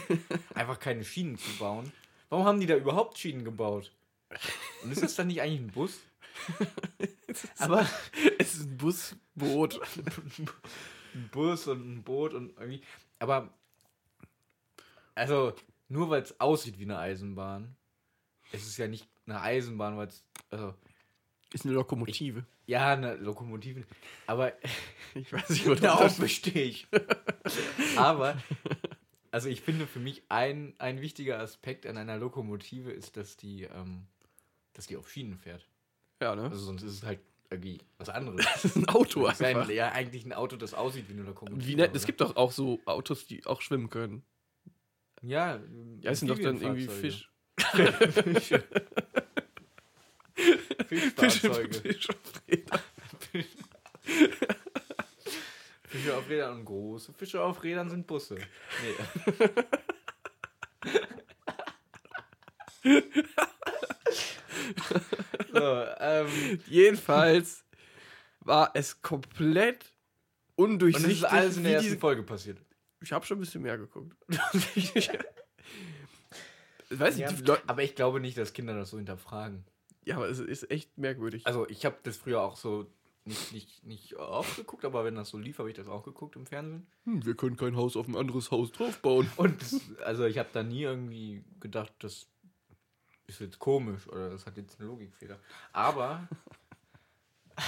[0.55, 1.91] Einfach keine Schienen zu bauen.
[2.29, 3.91] Warum haben die da überhaupt Schienen gebaut?
[4.81, 5.99] Und ist das dann nicht eigentlich ein Bus?
[7.57, 7.85] Aber
[8.37, 9.81] Es ist ein Busboot.
[11.13, 12.81] ein Bus und ein Boot und irgendwie.
[13.19, 13.53] Aber
[15.13, 15.53] also
[15.89, 17.75] nur weil es aussieht wie eine Eisenbahn,
[18.53, 20.73] es ist ja nicht eine Eisenbahn, weil es also
[21.53, 22.45] Ist eine Lokomotive.
[22.67, 23.83] ja eine Lokomotive,
[24.27, 24.53] aber
[25.15, 26.87] Ich weiß nicht, wo darauf das bestehe ich.
[27.97, 28.37] aber
[29.31, 33.63] also ich finde für mich ein, ein wichtiger Aspekt an einer Lokomotive ist, dass die
[33.63, 34.07] ähm,
[34.73, 35.67] dass die auf Schienen fährt.
[36.21, 36.43] Ja, ne?
[36.43, 38.45] Also sonst ist es halt irgendwie was anderes.
[38.45, 39.71] Das ist ein Auto Es ist ein, einfach.
[39.71, 41.67] ja eigentlich ein Auto, das aussieht wie eine Lokomotive.
[41.67, 44.23] Wie nett, es gibt doch auch so Autos, die auch schwimmen können.
[45.21, 45.59] Ja,
[46.01, 46.87] Ja, es sind doch dann irgendwie.
[46.87, 47.29] Fisch.
[47.59, 48.63] Fische.
[50.89, 51.73] Fisch, Fischfahrzeuge.
[51.81, 52.15] Fisch auf
[52.47, 52.79] Rädern.
[55.87, 58.35] Fische auf Rädern und große Fische auf Rädern sind Busse.
[58.83, 59.49] Nee.
[65.53, 67.63] so, ähm, Jedenfalls
[68.41, 69.93] war es komplett
[70.55, 71.21] und undurchsichtig.
[71.21, 72.59] das ist alles in der ersten diese- Folge passiert.
[73.01, 74.15] ich habe schon ein bisschen mehr geguckt.
[76.91, 79.63] Weiß ich, Ja, aber ich glaube nicht, dass Kinder das so hinterfragen.
[80.05, 81.45] Ja, aber es ist echt merkwürdig.
[81.45, 82.87] Also ich habe das früher auch so
[83.25, 86.35] nicht, nicht, nicht oft geguckt, aber wenn das so lief, habe ich das auch geguckt
[86.35, 86.87] im Fernsehen.
[87.05, 89.29] Hm, wir können kein Haus auf ein anderes Haus draufbauen.
[89.37, 89.61] Und
[90.03, 92.27] also ich habe da nie irgendwie gedacht, das
[93.27, 95.39] ist jetzt komisch oder das hat jetzt einen Logikfehler.
[95.73, 96.27] Aber,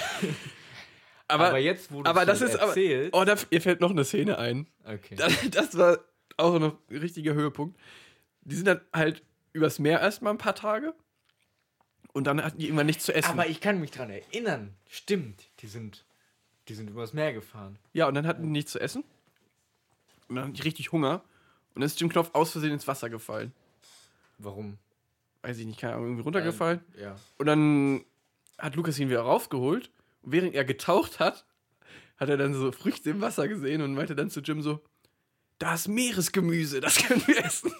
[1.28, 2.68] Aber, aber jetzt, wo du aber das ist aber.
[2.68, 4.66] erzählst, Oh, da fällt noch eine Szene ein.
[4.84, 5.14] okay.
[5.16, 5.98] Das, das war
[6.36, 7.78] auch noch ein richtiger Höhepunkt.
[8.42, 9.22] Die sind dann halt
[9.54, 10.94] übers Meer erstmal ein paar Tage.
[12.12, 13.30] Und dann hatten die irgendwann nichts zu essen.
[13.30, 14.74] aber ich kann mich dran erinnern.
[14.88, 16.04] Stimmt, die sind,
[16.68, 17.78] die sind übers Meer gefahren.
[17.92, 19.02] ja, und dann hatten die nichts zu essen.
[20.28, 21.22] Und dann hatten die richtig Hunger.
[21.74, 23.52] Und dann ist Jim Knopf aus Versehen ins Wasser gefallen.
[24.38, 24.78] Warum?
[25.42, 26.80] Weiß ich nicht, keine Ahnung, irgendwie runtergefallen.
[26.96, 27.16] Ähm, ja.
[27.38, 28.04] Und dann
[28.58, 29.90] hat Lukas ihn wieder rausgeholt.
[30.22, 31.46] Und während er getaucht hat,
[32.18, 34.80] hat er dann so Früchte im Wasser gesehen und meinte dann zu Jim so:
[35.58, 37.72] Da ist Meeresgemüse, das können wir essen.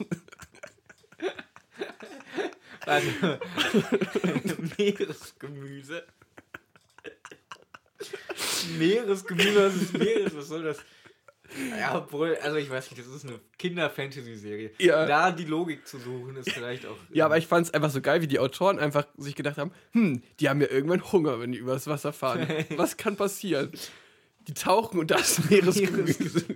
[2.87, 3.09] Also,
[4.79, 6.05] Meeresgemüse.
[8.79, 10.37] Meeresgemüse, was ist Meeres?
[10.37, 10.79] Was soll das?
[11.79, 14.71] Ja, obwohl, also ich weiß nicht, das ist eine Kinder-Fantasy-Serie.
[14.79, 15.07] Ja.
[15.07, 16.97] Da die Logik zu suchen, ist vielleicht auch.
[17.13, 19.73] Ja, aber ich fand es einfach so geil, wie die Autoren einfach sich gedacht haben:
[19.93, 22.47] Hm, die haben ja irgendwann Hunger, wenn die übers Wasser fahren.
[22.77, 23.71] Was kann passieren?
[24.49, 26.45] Die tauchen und da ist Meeresgemüse.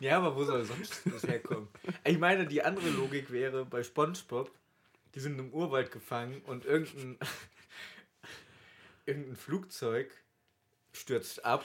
[0.00, 1.68] Ja, aber wo soll sonst das herkommen?
[2.04, 4.50] Ich meine, die andere Logik wäre bei SpongeBob,
[5.14, 7.18] die sind im Urwald gefangen und irgendein,
[9.06, 10.10] irgendein Flugzeug
[10.92, 11.64] stürzt ab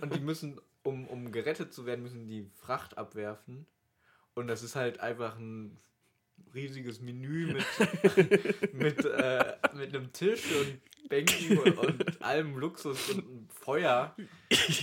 [0.00, 3.66] und die müssen, um, um gerettet zu werden, müssen die Fracht abwerfen.
[4.34, 5.78] Und das ist halt einfach ein
[6.54, 13.52] riesiges Menü mit, mit, äh, mit einem Tisch und Bänken und, und allem Luxus und
[13.52, 14.16] Feuer.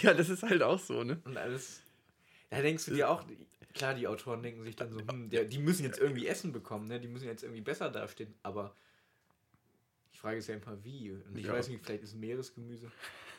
[0.01, 1.21] ja, das ist halt auch so, ne?
[1.23, 1.81] Und alles.
[2.49, 3.25] Da denkst du dir auch,
[3.77, 6.87] klar, die Autoren denken sich dann so, hm, der, die müssen jetzt irgendwie Essen bekommen,
[6.87, 6.99] ne?
[6.99, 8.75] Die müssen jetzt irgendwie besser dastehen, aber
[10.13, 11.11] die Frage ist ja immer wie.
[11.11, 11.53] Und ich Ja.
[11.53, 12.91] weiß nicht, vielleicht ist Meeresgemüse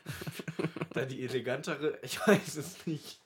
[0.94, 3.20] da die elegantere, ich weiß es nicht.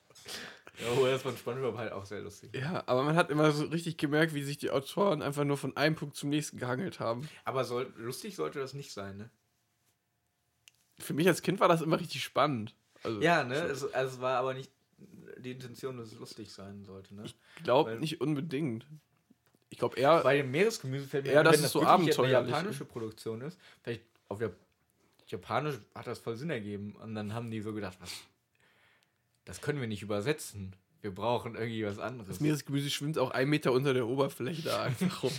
[0.81, 2.55] Ja, aber das von SpongeBob halt auch sehr lustig.
[2.55, 5.77] Ja, aber man hat immer so richtig gemerkt, wie sich die Autoren einfach nur von
[5.77, 7.29] einem Punkt zum nächsten gehangelt haben.
[7.45, 9.29] Aber soll, lustig sollte das nicht sein, ne?
[10.99, 12.75] Für mich als Kind war das immer richtig spannend.
[13.03, 13.55] Also, Ja, ne?
[13.55, 14.71] Es, also es war aber nicht
[15.43, 17.23] die Intention, dass es lustig sein sollte, ne?
[17.25, 18.85] Ich glaube nicht unbedingt.
[19.69, 20.21] Ich glaube eher.
[20.21, 22.85] Bei dem Meeresgemüse fällt mir Ja, ein, das wenn ist so jetzt eine abenteuerlich, japanische
[22.85, 24.53] Produktion ist, vielleicht auf der
[25.27, 28.11] Japanisch hat das voll Sinn ergeben und dann haben die so gedacht, was
[29.45, 30.75] das können wir nicht übersetzen.
[31.01, 32.29] Wir brauchen irgendwie was anderes.
[32.29, 35.33] das Meeresgemüse schwimmt auch einen Meter unter der Oberfläche da einfach rum.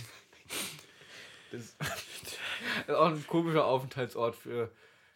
[1.51, 4.71] Das ist das ist auch ein komischer Aufenthaltsort für,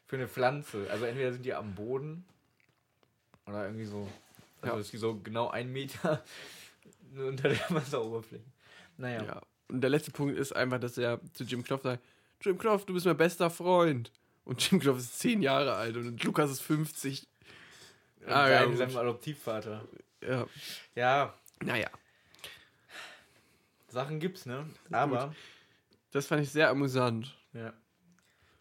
[0.06, 0.88] für eine Pflanze.
[0.90, 2.26] Also entweder sind die am Boden
[3.46, 4.08] oder irgendwie so.
[4.62, 4.80] Also Ja.
[4.82, 6.24] ist die so genau ein Meter
[7.16, 8.44] unter der Wasseroberfläche.
[8.98, 9.24] Naja.
[9.24, 9.42] Ja.
[9.70, 12.04] Und der letzte Punkt ist einfach, dass er zu Jim Knopf sagt:
[12.42, 14.12] Jim Knopf, du bist mein bester Freund.
[14.46, 17.28] Und Jim Knopf ist 10 Jahre alt und Lukas ist 50.
[18.22, 18.78] Und Ah, ja, sein, gut.
[18.80, 19.88] seinem Adoptivvater.
[20.22, 20.48] Ja.
[20.96, 21.90] Ja, Naja,
[23.90, 24.70] Sachen gibt's, ne?
[24.92, 25.34] Aber,
[26.12, 27.36] das fand ich sehr amüsant.
[27.54, 27.74] ja.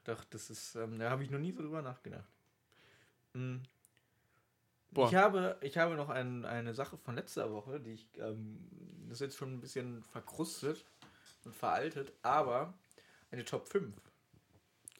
[0.05, 2.25] Doch, das ist, ähm, da habe ich noch nie so drüber nachgedacht.
[3.35, 3.63] Hm.
[4.91, 5.09] Boah.
[5.09, 8.59] Ich habe, ich habe noch ein, eine Sache von letzter Woche, die ich, ähm,
[9.09, 10.85] das ist jetzt schon ein bisschen verkrustet
[11.45, 12.75] und veraltet, aber
[13.31, 13.95] eine Top 5.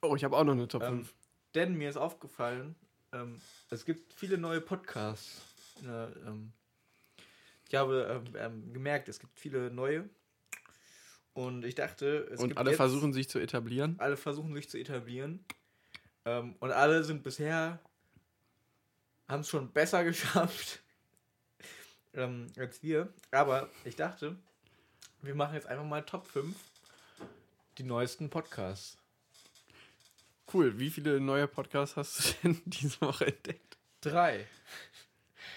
[0.03, 1.15] Oh, ich habe auch noch eine Top Ähm, 5.
[1.55, 2.75] denn mir ist aufgefallen,
[3.13, 5.43] ähm, es gibt viele neue Podcasts.
[5.83, 5.87] Äh,
[6.27, 6.53] ähm,
[7.69, 10.09] ich habe ähm, ähm, gemerkt, es gibt viele neue.
[11.33, 13.95] Und ich dachte, es Und gibt alle jetzt, versuchen sich zu etablieren.
[13.99, 15.45] alle versuchen sich zu etablieren.
[16.25, 17.81] Und alle sind bisher,
[19.29, 20.81] haben es schon besser geschafft
[22.15, 23.13] ähm, als wir.
[23.31, 24.37] Aber ich dachte,
[25.23, 26.57] wir machen jetzt einfach mal Top 5
[27.79, 28.97] die neuesten Podcasts.
[30.53, 30.79] Cool.
[30.79, 33.77] Wie viele neue Podcasts hast du denn diese Woche entdeckt?
[34.01, 34.47] Drei.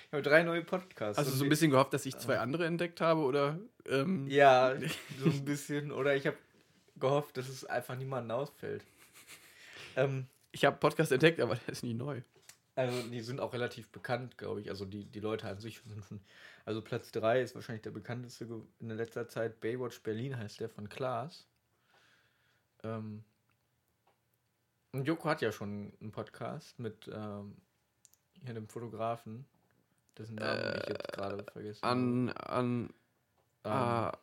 [0.08, 1.18] Ich habe drei neue Podcasts.
[1.18, 3.22] Hast du so ein bisschen gehofft, dass ich zwei andere entdeckt habe?
[3.22, 3.58] Oder.
[3.88, 4.76] Ähm, Ja,
[5.20, 5.92] so ein bisschen.
[5.92, 6.38] Oder ich habe
[6.98, 8.84] gehofft, dass es einfach niemandem ausfällt.
[9.96, 12.22] Ähm, Ich habe Podcast entdeckt, aber der ist nie neu.
[12.82, 14.70] Also die sind auch relativ bekannt, glaube ich.
[14.70, 16.22] Also die, die Leute an sich sind schon.
[16.66, 18.46] Also Platz 3 ist wahrscheinlich der bekannteste
[18.80, 19.60] in der letzter Zeit.
[19.62, 21.48] Baywatch Berlin heißt der von Klaas.
[22.84, 23.24] Ähm,
[24.92, 27.56] und Joko hat ja schon einen Podcast mit ähm,
[28.44, 29.46] hier dem Fotografen,
[30.18, 31.84] dessen Namen ich jetzt gerade vergessen.
[31.84, 32.30] An.
[32.30, 32.94] an
[33.64, 34.18] Ähm, ah,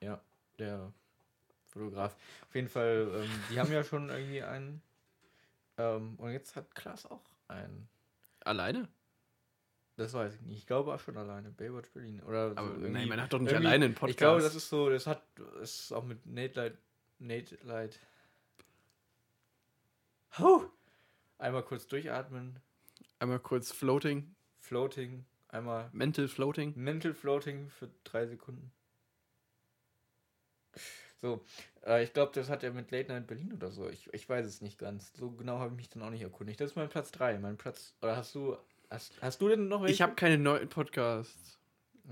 [0.00, 0.20] Ja,
[0.58, 0.92] der
[1.68, 2.16] Fotograf.
[2.46, 4.82] Auf jeden Fall, ähm, die haben ja schon irgendwie einen.
[5.76, 7.88] Ähm, und jetzt hat Klaas auch einen.
[8.40, 8.88] alleine?
[9.96, 10.58] Das weiß ich nicht.
[10.58, 11.50] Ich glaube auch schon alleine.
[11.50, 12.22] Baywatch Berlin.
[12.22, 14.10] Oder so Aber irgendwie- nein, man hat doch nicht alleine einen Podcast.
[14.12, 16.78] Ich glaube, das ist so, das hat, das ist auch mit Nate Light.
[17.18, 17.98] Nate Light.
[20.38, 20.68] Huh.
[21.38, 22.60] Einmal kurz durchatmen.
[23.18, 24.34] Einmal kurz Floating.
[24.60, 25.24] Floating.
[25.48, 26.74] Einmal Mental Floating.
[26.76, 28.70] Mental Floating für drei Sekunden.
[31.20, 31.44] So,
[31.86, 33.88] äh, ich glaube, das hat er mit Late Night Berlin oder so.
[33.88, 35.12] Ich, ich weiß es nicht ganz.
[35.16, 36.60] So genau habe ich mich dann auch nicht erkundigt.
[36.60, 37.38] Das ist mein Platz 3.
[37.38, 37.94] Mein Platz.
[38.02, 38.56] Oder hast du.
[38.90, 39.94] Hast, hast du denn noch welche?
[39.94, 41.58] Ich habe keine neuen Podcasts.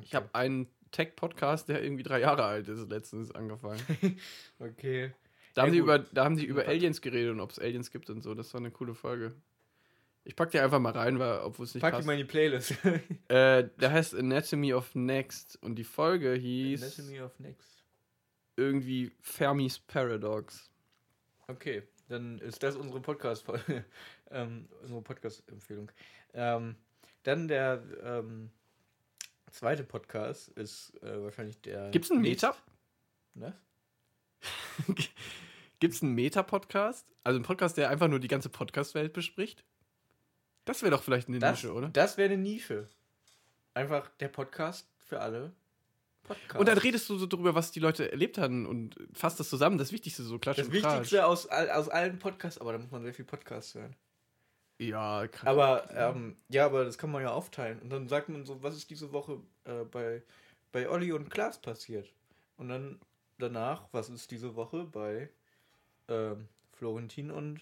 [0.02, 0.16] Ich Okay.
[0.16, 3.80] habe einen Tech-Podcast, der irgendwie drei Jahre alt ist, letztens angefangen.
[4.58, 5.12] Okay.
[5.54, 5.84] Da Ja, haben, die gut.
[5.86, 6.66] über, da haben die über.
[6.66, 8.34] Aliens geredet und ob es Aliens gibt und so.
[8.34, 9.32] Das war eine coole Folge.
[10.24, 12.06] Ich pack die einfach mal rein, weil, obwohl es nicht Pack die passt.
[12.06, 12.74] mal in die Playlist.
[13.28, 17.75] Äh, der heißt Anatomy of Next und die Folge hieß Anatomy of Next.
[18.56, 20.70] Irgendwie Fermis Paradox.
[21.48, 23.84] Okay, dann ist das unsere Podcast-Folge.
[24.30, 25.90] ähm, unsere Podcast-Empfehlung.
[26.34, 26.76] Ähm,
[27.22, 28.50] dann der ähm,
[29.50, 31.90] zweite Podcast ist äh, wahrscheinlich der.
[31.90, 32.56] Gibt's einen nächst- Meta?
[33.34, 33.54] Was?
[35.80, 37.06] Gibt's einen Meta-Podcast?
[37.24, 39.64] Also einen Podcast, der einfach nur die ganze Podcast-Welt bespricht?
[40.64, 41.88] Das wäre doch vielleicht eine Das, Nische, oder?
[41.90, 42.88] das wäre eine Nische.
[43.74, 45.52] Einfach der Podcast für alle
[46.26, 46.58] Podcasts.
[46.58, 49.78] Und dann redest du so drüber, was die Leute erlebt haben und fasst das zusammen,
[49.78, 50.70] das Wichtigste, so Klatsch das.
[50.72, 53.94] Wichtigste aus, aus allen Podcasts, aber da muss man sehr viel Podcasts hören.
[54.78, 57.80] Ja, kann, Aber ähm, ja, aber das kann man ja aufteilen.
[57.80, 60.22] Und dann sagt man so, was ist diese Woche äh, bei,
[60.72, 62.12] bei Olli und Klaas passiert?
[62.58, 63.00] Und dann
[63.38, 65.30] danach, was ist diese Woche bei
[66.08, 67.60] ähm, Florentin und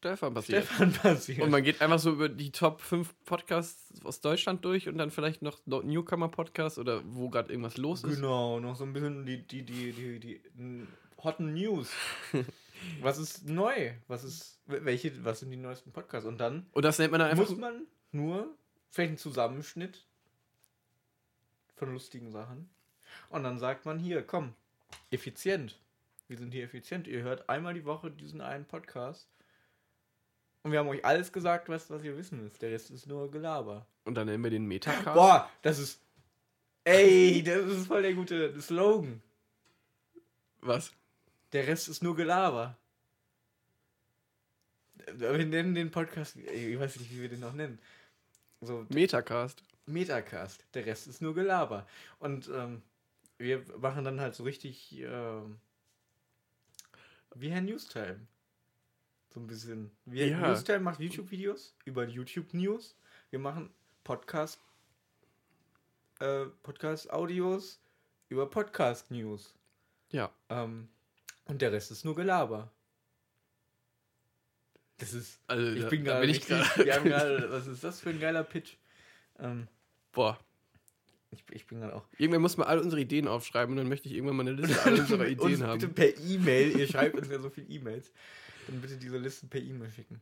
[0.00, 0.64] Stefan passiert.
[0.64, 1.42] Stefan passiert?
[1.42, 5.10] Und man geht einfach so über die Top 5 Podcasts aus Deutschland durch und dann
[5.10, 8.16] vielleicht noch Newcomer-Podcasts oder wo gerade irgendwas los ist.
[8.16, 10.86] genau, noch so ein bisschen die, die, die, die, die,
[11.18, 11.90] hotten News.
[13.02, 13.92] was ist neu?
[14.08, 16.26] Was ist, welche, was sind die neuesten Podcasts?
[16.26, 17.46] Und dann Und das nennt man dann einfach.
[17.46, 18.48] muss man nur
[18.88, 20.06] vielleicht einen Zusammenschnitt
[21.76, 22.70] von lustigen Sachen.
[23.28, 24.54] Und dann sagt man hier, komm,
[25.10, 25.78] effizient.
[26.26, 27.06] Wir sind hier effizient.
[27.06, 29.28] Ihr hört einmal die Woche diesen einen Podcast.
[30.62, 32.60] Und wir haben euch alles gesagt, was, was ihr wissen müsst.
[32.60, 33.86] Der Rest ist nur Gelaber.
[34.04, 35.14] Und dann nennen wir den Metacast.
[35.14, 36.00] Boah, das ist.
[36.84, 39.22] Ey, das ist voll der gute Slogan.
[40.60, 40.92] Was?
[41.52, 42.76] Der Rest ist nur Gelaber.
[45.14, 47.78] wir nennen den Podcast, ich weiß nicht, wie wir den noch nennen.
[48.60, 49.62] So, Metacast.
[49.86, 50.64] Metacast.
[50.74, 51.86] Der Rest ist nur Gelaber.
[52.18, 52.82] Und ähm,
[53.38, 55.58] wir machen dann halt so richtig ähm,
[57.34, 58.20] wie Herr Newstime.
[59.32, 59.90] So ein bisschen.
[60.06, 60.48] Wie Ja.
[60.48, 62.96] Newstime macht YouTube-Videos über YouTube-News.
[63.30, 63.70] Wir machen
[64.02, 64.58] Podcast,
[66.18, 67.80] äh, Podcast-Audios
[68.28, 69.54] über Podcast-News.
[70.10, 70.32] Ja.
[70.48, 70.88] Ähm,
[71.46, 72.72] und der Rest ist nur Gelaber.
[74.98, 75.38] Das ist.
[75.46, 76.26] Also, Ich bin gerade.
[76.26, 77.50] Wir haben gerade.
[77.50, 78.74] Was ist das für ein geiler Pitch?
[79.38, 79.68] Ähm,
[80.12, 80.38] Boah.
[81.30, 82.04] ich, ich bin gerade auch.
[82.18, 84.82] Irgendwann muss man all unsere Ideen aufschreiben und dann möchte ich irgendwann mal eine Liste
[84.84, 85.94] all unserer uns Ideen bitte haben.
[85.94, 86.78] per E-Mail.
[86.80, 88.12] Ihr schreibt uns ja so viele E-Mails.
[88.66, 90.20] Dann bitte diese Listen per E-Mail schicken.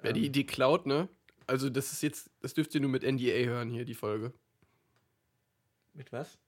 [0.00, 1.08] Wer die Ähm, Idee klaut, ne?
[1.46, 4.32] Also das ist jetzt, das dürft ihr nur mit NDA hören hier, die Folge.
[5.92, 6.38] Mit was?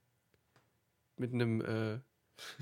[1.17, 1.99] Mit einem äh,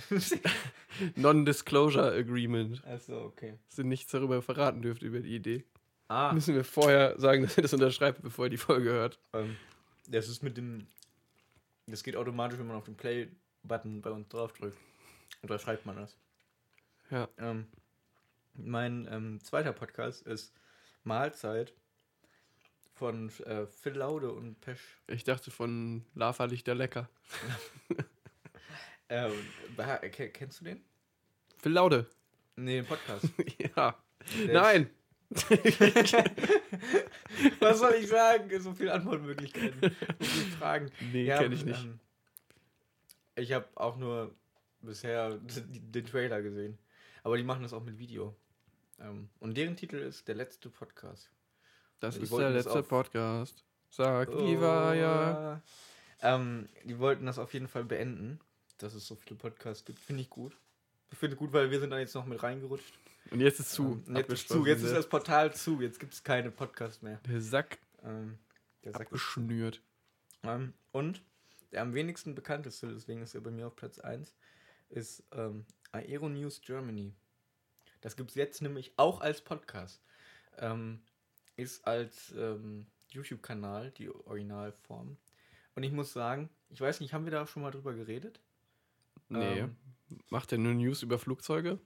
[1.15, 2.83] Non-Disclosure Agreement.
[2.85, 3.57] Achso, okay.
[3.69, 5.63] Dass ihr nichts darüber verraten dürft über die Idee.
[6.07, 9.19] Ah, Müssen wir vorher sagen, dass ihr das unterschreibt, bevor ihr die Folge hört.
[9.33, 9.55] ähm,
[10.07, 10.85] das ist mit dem.
[11.87, 14.77] Das geht automatisch, wenn man auf den Play-Button bei uns draufdrückt.
[15.41, 16.15] Und da schreibt man das.
[17.09, 17.27] Ja.
[17.37, 17.67] Ähm,
[18.57, 20.53] mein ähm, zweiter Podcast ist
[21.03, 21.73] Mahlzeit
[22.93, 24.81] von äh, Phil Laude und Pesch.
[25.07, 27.09] Ich dachte von Lava Lichter lecker.
[29.07, 29.33] Ähm,
[30.33, 30.83] kennst du den?
[31.59, 32.07] Phil Laude.
[32.55, 33.25] Nee, den Podcast.
[33.75, 33.95] ja.
[34.47, 34.89] Der Nein.
[37.59, 38.59] Was soll ich sagen?
[38.59, 39.79] So viele Antwortmöglichkeiten.
[39.81, 40.91] So viele Fragen.
[41.11, 41.83] Nee, Ja, kenne ich nicht.
[41.83, 41.99] ähm,
[43.35, 44.33] ich habe auch nur
[44.81, 46.79] bisher den Trailer gesehen.
[47.23, 48.35] Aber die machen das auch mit Video.
[48.99, 51.29] Ähm, und deren Titel ist Der letzte Podcast.
[51.99, 53.63] das ist der letzte Podcast.
[53.89, 55.61] Sag, wie war ja.
[56.21, 58.39] Ähm, die wollten das auf jeden Fall beenden,
[58.77, 59.99] dass es so viele Podcasts gibt.
[59.99, 60.57] Finde ich gut.
[61.11, 62.97] Ich finde gut, weil wir sind dann jetzt noch mit reingerutscht.
[63.31, 64.03] Und jetzt ist zu.
[64.07, 64.65] Ähm, jetzt ist zu.
[64.65, 65.81] Jetzt ist das Portal zu.
[65.81, 67.19] Jetzt gibt es keine Podcasts mehr.
[67.27, 68.37] Der Sack Ähm,
[68.83, 69.81] der Sack abgeschnürt.
[70.43, 71.21] Ähm, und
[71.71, 74.33] der am wenigsten bekannteste, deswegen ist er bei mir auf Platz 1,
[74.89, 77.13] ist ähm, Aero News Germany.
[78.05, 79.99] Das gibt es jetzt nämlich auch als Podcast.
[80.59, 81.01] Ähm,
[81.55, 85.17] ist als ähm, YouTube-Kanal die Originalform.
[85.73, 88.39] Und ich muss sagen, ich weiß nicht, haben wir da schon mal drüber geredet?
[89.27, 89.61] Nee.
[89.61, 89.75] Ähm,
[90.29, 91.79] Macht er nur News über Flugzeuge?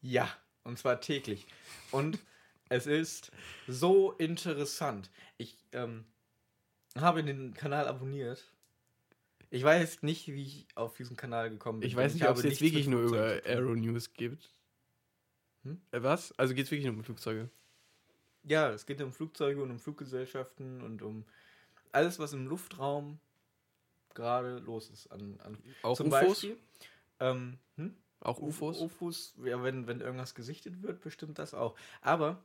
[0.00, 1.46] Ja, und zwar täglich.
[1.90, 2.18] Und
[2.70, 3.32] es ist
[3.68, 5.10] so interessant.
[5.36, 6.06] Ich ähm,
[6.96, 8.50] habe den Kanal abonniert.
[9.50, 11.88] Ich weiß nicht, wie ich auf diesen Kanal gekommen bin.
[11.90, 13.42] Ich weiß nicht, ob es jetzt wirklich nur über.
[13.44, 14.54] Aero News gibt.
[15.64, 15.80] Hm?
[15.90, 16.36] Äh, was?
[16.38, 17.50] Also geht es wirklich nur um Flugzeuge?
[18.44, 21.24] Ja, es geht um Flugzeuge und um Fluggesellschaften und um
[21.92, 23.20] alles, was im Luftraum
[24.14, 25.06] gerade los ist.
[25.08, 26.20] An, an Auch zum UFOs?
[26.20, 26.56] Beispiel.
[27.20, 27.96] Ähm, hm?
[28.20, 28.80] Auch UFOs?
[28.80, 31.76] UFOs, ja, wenn, wenn irgendwas gesichtet wird, bestimmt das auch.
[32.00, 32.42] Aber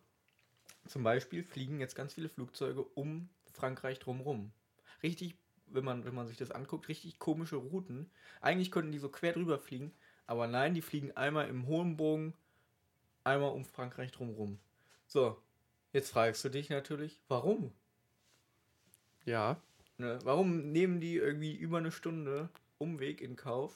[0.87, 4.51] zum Beispiel fliegen jetzt ganz viele Flugzeuge um Frankreich drumrum.
[5.03, 5.35] Richtig,
[5.67, 8.09] wenn man, wenn man sich das anguckt, richtig komische Routen.
[8.41, 9.93] Eigentlich könnten die so quer drüber fliegen,
[10.25, 12.33] aber nein, die fliegen einmal im hohen Bogen,
[13.27, 14.59] einmal um Frankreich drumrum.
[15.05, 15.41] So,
[15.93, 17.73] jetzt fragst du dich natürlich, warum?
[19.25, 19.61] Ja.
[19.97, 20.19] Ne?
[20.23, 23.73] Warum nehmen die irgendwie über eine Stunde Umweg in Kauf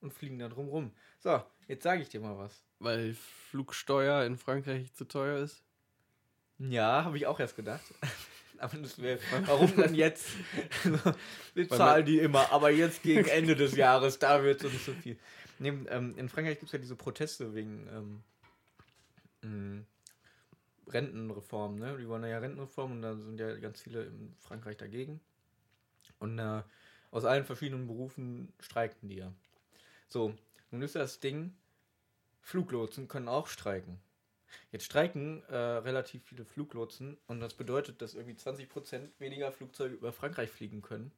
[0.00, 0.92] und fliegen da drum rum?
[1.18, 2.62] So, jetzt sage ich dir mal was.
[2.78, 3.14] Weil
[3.50, 5.62] Flugsteuer in Frankreich zu teuer ist?
[6.58, 7.84] Ja, habe ich auch erst gedacht.
[8.58, 10.28] Aber das wäre, warum dann jetzt?
[11.54, 14.82] Wir Weil zahlen die immer, aber jetzt gegen Ende des Jahres, da wird so nicht
[14.82, 15.18] so viel.
[15.58, 18.22] Nee, ähm, in Frankreich gibt es ja diese Proteste wegen ähm,
[19.42, 19.84] mh,
[20.88, 21.96] Rentenreform, ne?
[21.98, 25.20] Die wollen ja Rentenreform und da sind ja ganz viele in Frankreich dagegen.
[26.18, 26.62] Und äh,
[27.10, 29.32] aus allen verschiedenen Berufen streiken die ja.
[30.08, 30.34] So,
[30.70, 31.54] nun ist das Ding,
[32.40, 33.98] Fluglotsen können auch streiken.
[34.70, 40.12] Jetzt streiken äh, relativ viele Fluglotsen und das bedeutet, dass irgendwie 20% weniger Flugzeuge über
[40.12, 41.10] Frankreich fliegen können,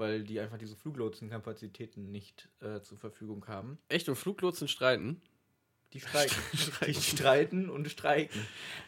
[0.00, 3.78] weil die einfach diese Fluglotsenkapazitäten nicht äh, zur Verfügung haben.
[3.88, 4.08] Echt?
[4.08, 5.20] Und Fluglotsen streiten?
[5.92, 6.36] Die streiken.
[6.86, 8.46] Die streiten und streiken.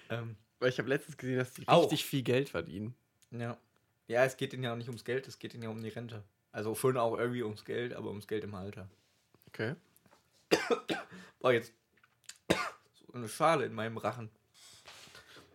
[0.08, 1.82] Ähm, Weil ich habe letztens gesehen, dass die Auch.
[1.82, 2.94] richtig viel Geld verdienen.
[3.30, 3.58] ja.
[4.06, 5.90] ja, es geht ihnen ja auch nicht ums Geld, es geht ihnen ja um die
[5.90, 6.22] Rente.
[6.50, 8.88] Also schon auch irgendwie ums Geld, aber ums Geld im Alter.
[9.48, 9.74] Okay.
[11.40, 11.74] Boah, jetzt
[12.48, 14.30] so eine Schale in meinem Rachen.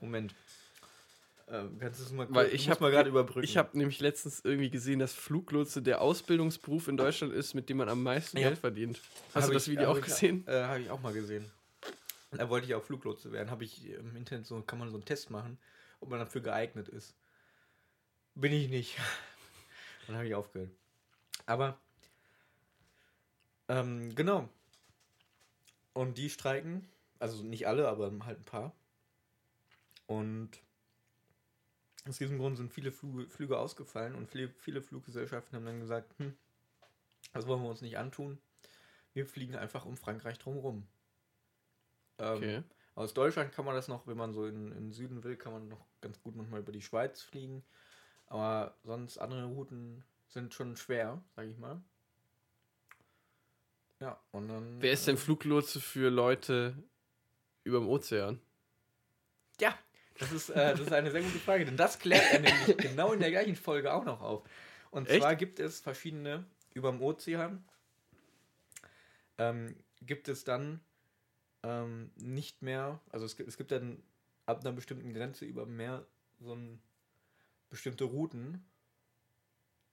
[0.02, 0.36] Moment.
[1.50, 3.44] Ähm, kannst du es mal, Weil kurz- ich muss hab- mal gerade überbrücken.
[3.46, 7.78] Ich habe nämlich letztens irgendwie gesehen, dass Fluglotse der Ausbildungsberuf in Deutschland ist, mit dem
[7.78, 8.50] man am meisten Ja.
[8.50, 9.02] Geld verdient.
[9.34, 10.46] Hast Hab du das ich- Video auch ich- gesehen?
[10.48, 11.50] Äh, habe ich auch mal gesehen.
[12.32, 13.50] Da wollte ich auch Fluglotse werden.
[13.50, 15.58] Habe ich im Internet so, kann man so einen Test machen,
[16.02, 17.16] ob man dafür geeignet ist.
[18.36, 18.98] Bin ich nicht.
[20.08, 20.72] Dann habe ich aufgehört.
[21.46, 21.80] Aber,
[23.70, 24.50] ähm, genau.
[25.94, 26.88] Und die streiken,
[27.20, 28.74] Also nicht alle, aber halt ein paar.
[30.06, 30.50] Und
[32.08, 36.14] aus diesem Grund sind viele Flüge, Flüge ausgefallen und viele, viele Fluggesellschaften haben dann gesagt,
[36.20, 36.34] hm,
[37.34, 38.40] das wollen wir uns nicht antun.
[39.14, 40.88] Wir fliegen einfach um Frankreich drumherum.
[42.20, 42.64] Ähm, Okay.
[42.96, 45.54] Aus Deutschland kann man das noch, wenn man so in, in den Süden will, kann
[45.54, 47.64] man noch ganz gut manchmal über die Schweiz fliegen.
[48.26, 51.80] Aber sonst andere Routen sind schon schwer, sag ich mal.
[54.00, 54.82] Ja, und dann.
[54.82, 56.76] Wer ist denn Fluglotse für Leute
[57.64, 58.42] über dem Ozean?
[59.60, 59.78] Ja,
[60.20, 63.14] das ist, äh, das ist eine sehr gute Frage, denn das klärt er nämlich genau
[63.14, 64.44] in der gleichen Folge auch noch auf.
[64.92, 65.22] Und Echt?
[65.22, 67.64] zwar gibt es verschiedene, über dem Ozean,
[69.38, 70.80] ähm, gibt es dann
[71.64, 74.02] ähm, nicht mehr, also es gibt, es gibt dann
[74.46, 76.06] ab einer bestimmten Grenze über dem Meer
[76.40, 76.80] so ein,
[77.70, 78.66] bestimmte Routen.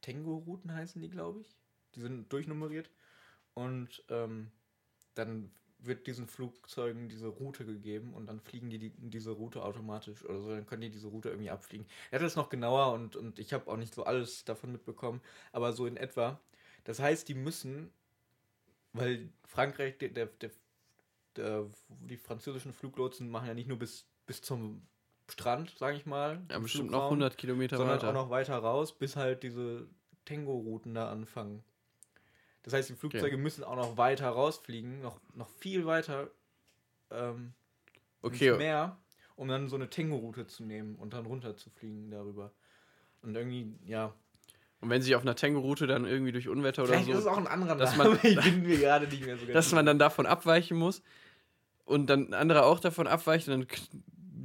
[0.01, 1.57] Tango-Routen heißen die, glaube ich.
[1.95, 2.91] Die sind durchnummeriert.
[3.55, 4.51] Und ähm,
[5.15, 5.51] dann
[5.87, 10.41] wird diesen Flugzeugen diese Route gegeben und dann fliegen die, die diese Route automatisch oder
[10.41, 11.87] so, dann können die diese Route irgendwie abfliegen.
[12.11, 15.21] Er hat das noch genauer und, und ich habe auch nicht so alles davon mitbekommen,
[15.53, 16.41] aber so in etwa.
[16.85, 17.93] Das heißt, die müssen,
[18.93, 20.29] weil Frankreich, der, der,
[21.37, 24.87] der, die französischen Fluglotsen machen ja nicht nur bis, bis zum
[25.29, 26.43] Strand, sage ich mal.
[26.51, 28.09] Ja, im bestimmt noch Flugraum, 100 Kilometer sondern weiter.
[28.11, 29.89] auch noch weiter raus, bis halt diese
[30.25, 31.65] Tango-Routen da anfangen.
[32.65, 36.31] Das heißt, die Flugzeuge müssen auch noch weiter rausfliegen, noch, noch viel weiter
[37.11, 37.53] ähm,
[38.23, 38.97] okay, ins Meer,
[39.37, 42.53] um dann so eine Tango-Route zu nehmen und dann runter zu fliegen darüber.
[43.23, 44.13] Und irgendwie, ja.
[44.81, 47.31] und wenn sich auf einer Tango-Route dann irgendwie durch Unwetter oder Vielleicht ist es so,
[47.31, 48.11] auch ein anderer dass Name.
[48.11, 51.03] man- ich bin mir gerade nicht mehr so dass man dann davon abweichen muss
[51.85, 53.67] und dann ein anderer auch davon abweicht und dann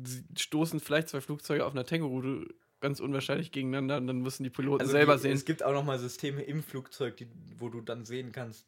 [0.05, 2.47] sie- stoßen vielleicht zwei Flugzeuge auf einer Tango-Route
[2.79, 5.33] ganz unwahrscheinlich gegeneinander und dann müssen die Piloten also selber die, sehen.
[5.33, 7.27] Es gibt auch noch mal Systeme im Flugzeug, die,
[7.57, 8.65] wo du dann sehen kannst,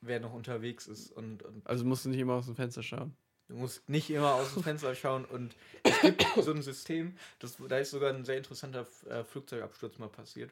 [0.00, 3.16] wer noch unterwegs ist und, und Also musst du nicht immer aus dem Fenster schauen.
[3.48, 7.56] Du musst nicht immer aus dem Fenster schauen und es gibt so ein System, das,
[7.68, 10.50] da ist sogar ein sehr interessanter äh, Flugzeugabsturz mal passiert.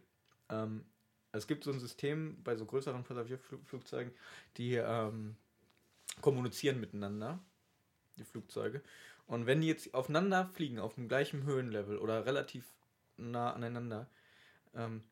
[0.51, 0.85] Ähm,
[1.33, 4.13] es gibt so ein System bei so größeren Passagierflugzeugen,
[4.59, 5.37] die ähm,
[6.21, 7.39] kommunizieren miteinander,
[8.19, 8.83] die Flugzeuge.
[9.27, 12.65] Und wenn die jetzt aufeinander fliegen, auf dem gleichen Höhenlevel oder relativ
[13.17, 14.09] nah aneinander,
[14.75, 15.03] ähm,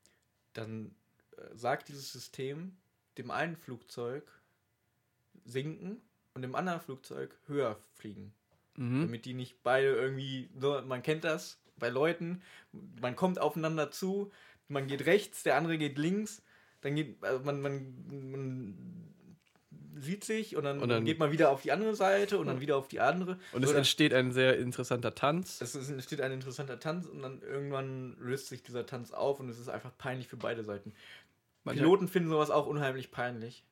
[0.52, 0.94] dann
[1.36, 2.76] äh, sagt dieses System
[3.18, 4.24] dem einen Flugzeug
[5.44, 6.00] sinken
[6.34, 8.32] und dem anderen Flugzeug höher fliegen.
[8.76, 9.02] Mhm.
[9.02, 12.42] Damit die nicht beide irgendwie, so, man kennt das bei Leuten,
[13.00, 14.30] man kommt aufeinander zu,
[14.68, 16.42] man geht rechts, der andere geht links,
[16.80, 19.14] dann geht, also man, man, man
[19.98, 22.60] sieht sich und dann, Und dann- geht man wieder auf die andere Seite und dann
[22.60, 23.38] wieder auf die andere.
[23.52, 25.60] Und es entsteht ein sehr interessanter Tanz.
[25.60, 29.58] es entsteht ein interessanter Tanz und dann irgendwann löst sich dieser Tanz auf und es
[29.58, 30.92] ist einfach peinlich für beide Seiten.
[31.64, 33.64] Manche- Piloten finden sowas auch unheimlich peinlich.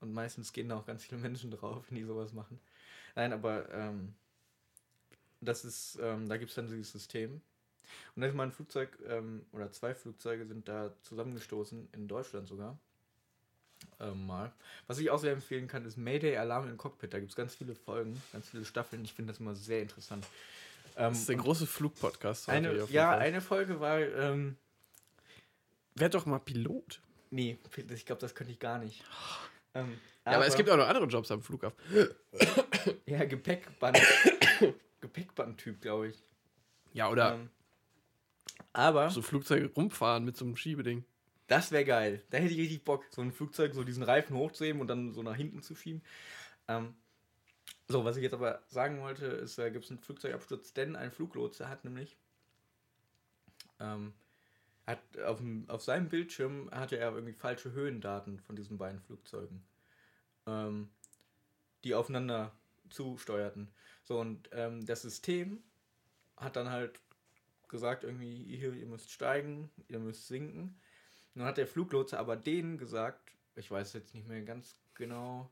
[0.00, 2.58] Und meistens gehen da auch ganz viele Menschen drauf, wenn die sowas machen.
[3.14, 4.14] Nein, aber ähm,
[5.40, 7.40] das ist, ähm, da gibt es dann dieses System.
[8.16, 12.48] Und da ist mal ein Flugzeug, ähm, oder zwei Flugzeuge sind da zusammengestoßen, in Deutschland
[12.48, 12.78] sogar.
[14.00, 14.52] Ähm, mal.
[14.88, 17.12] Was ich auch sehr empfehlen kann, ist Mayday Alarm im Cockpit.
[17.14, 19.04] Da gibt es ganz viele Folgen, ganz viele Staffeln.
[19.04, 20.26] Ich finde das immer sehr interessant.
[20.96, 22.48] Ähm, Das ist der große Flugpodcast.
[22.48, 23.20] eine, ja, Fall.
[23.20, 24.56] eine Folge war, ähm,
[25.94, 27.00] Werd doch mal Pilot.
[27.30, 27.58] nee,
[27.94, 29.04] ich glaube, das könnte ich gar nicht.
[29.74, 31.76] Ähm, Ja, aber es gibt auch noch andere Jobs am Flughafen.
[33.06, 33.98] Ja, Gepäckband.
[35.00, 36.22] Gepäckband-Typ, glaube ich.
[36.92, 37.50] Ja, oder Ähm,
[38.72, 41.04] aber so Flugzeuge rumfahren mit so einem Schiebeding.
[41.52, 42.22] Das wäre geil.
[42.30, 45.22] Da hätte ich richtig Bock, so ein Flugzeug, so diesen Reifen hochzuheben und dann so
[45.22, 46.02] nach hinten zu schieben.
[46.66, 46.94] Ähm,
[47.88, 51.12] so, was ich jetzt aber sagen wollte, ist, da gibt es einen Flugzeugabsturz, denn ein
[51.12, 52.16] Fluglotse hat nämlich
[53.80, 54.14] ähm,
[54.86, 59.62] hat auf, auf seinem Bildschirm hatte er irgendwie falsche Höhendaten von diesen beiden Flugzeugen,
[60.46, 60.88] ähm,
[61.84, 62.52] die aufeinander
[62.88, 63.68] zusteuerten.
[64.04, 65.62] So, und ähm, das System
[66.38, 66.98] hat dann halt
[67.68, 70.80] gesagt, irgendwie, hier, ihr müsst steigen, ihr müsst sinken.
[71.34, 75.50] Nun hat der Fluglotse aber denen gesagt, ich weiß jetzt nicht mehr ganz genau,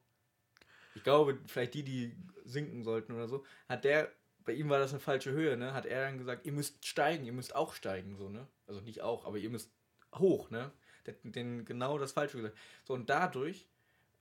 [0.95, 4.11] ich glaube, vielleicht die, die sinken sollten oder so, hat der,
[4.45, 5.73] bei ihm war das eine falsche Höhe, ne?
[5.73, 8.47] Hat er dann gesagt, ihr müsst steigen, ihr müsst auch steigen, so, ne?
[8.67, 9.71] Also nicht auch, aber ihr müsst
[10.17, 10.73] hoch, ne?
[11.07, 12.59] Der hat denen genau das Falsche gesagt.
[12.85, 13.69] So, und dadurch,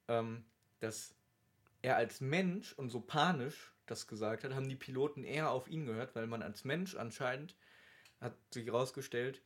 [0.07, 0.45] ähm,
[0.79, 1.15] dass
[1.81, 5.85] er als Mensch und so panisch das gesagt hat, haben die Piloten eher auf ihn
[5.85, 7.55] gehört, weil man als Mensch anscheinend,
[8.21, 9.41] hat sich herausgestellt,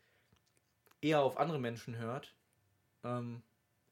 [1.04, 2.34] eher auf andere Menschen hört,
[3.04, 3.43] ähm,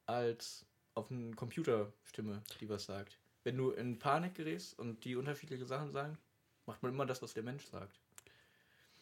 [0.06, 3.18] als auf eine Computerstimme, die was sagt.
[3.44, 6.18] Wenn du in Panik gerätst und die unterschiedliche Sachen sagen,
[6.66, 8.00] macht man immer das, was der Mensch sagt.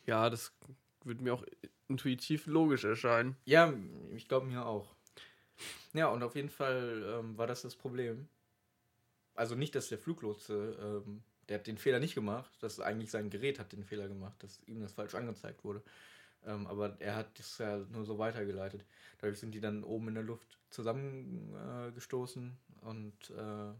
[0.06, 0.52] Ja, das
[1.04, 1.44] würde mir auch
[1.88, 3.36] intuitiv logisch erscheinen.
[3.44, 3.72] Ja,
[4.14, 4.94] ich glaube mir auch.
[5.92, 8.28] Ja, und auf jeden Fall ähm, war das das Problem.
[9.34, 13.30] also nicht, dass der Fluglotse, ähm, der hat den Fehler nicht gemacht, dass eigentlich sein
[13.30, 15.82] Gerät hat den Fehler gemacht, dass ihm das falsch angezeigt wurde.
[16.47, 18.84] Ähm, aber er hat das ja nur so weitergeleitet.
[19.18, 23.72] Dadurch sind die dann oben in der Luft zusammengestoßen äh, und äh,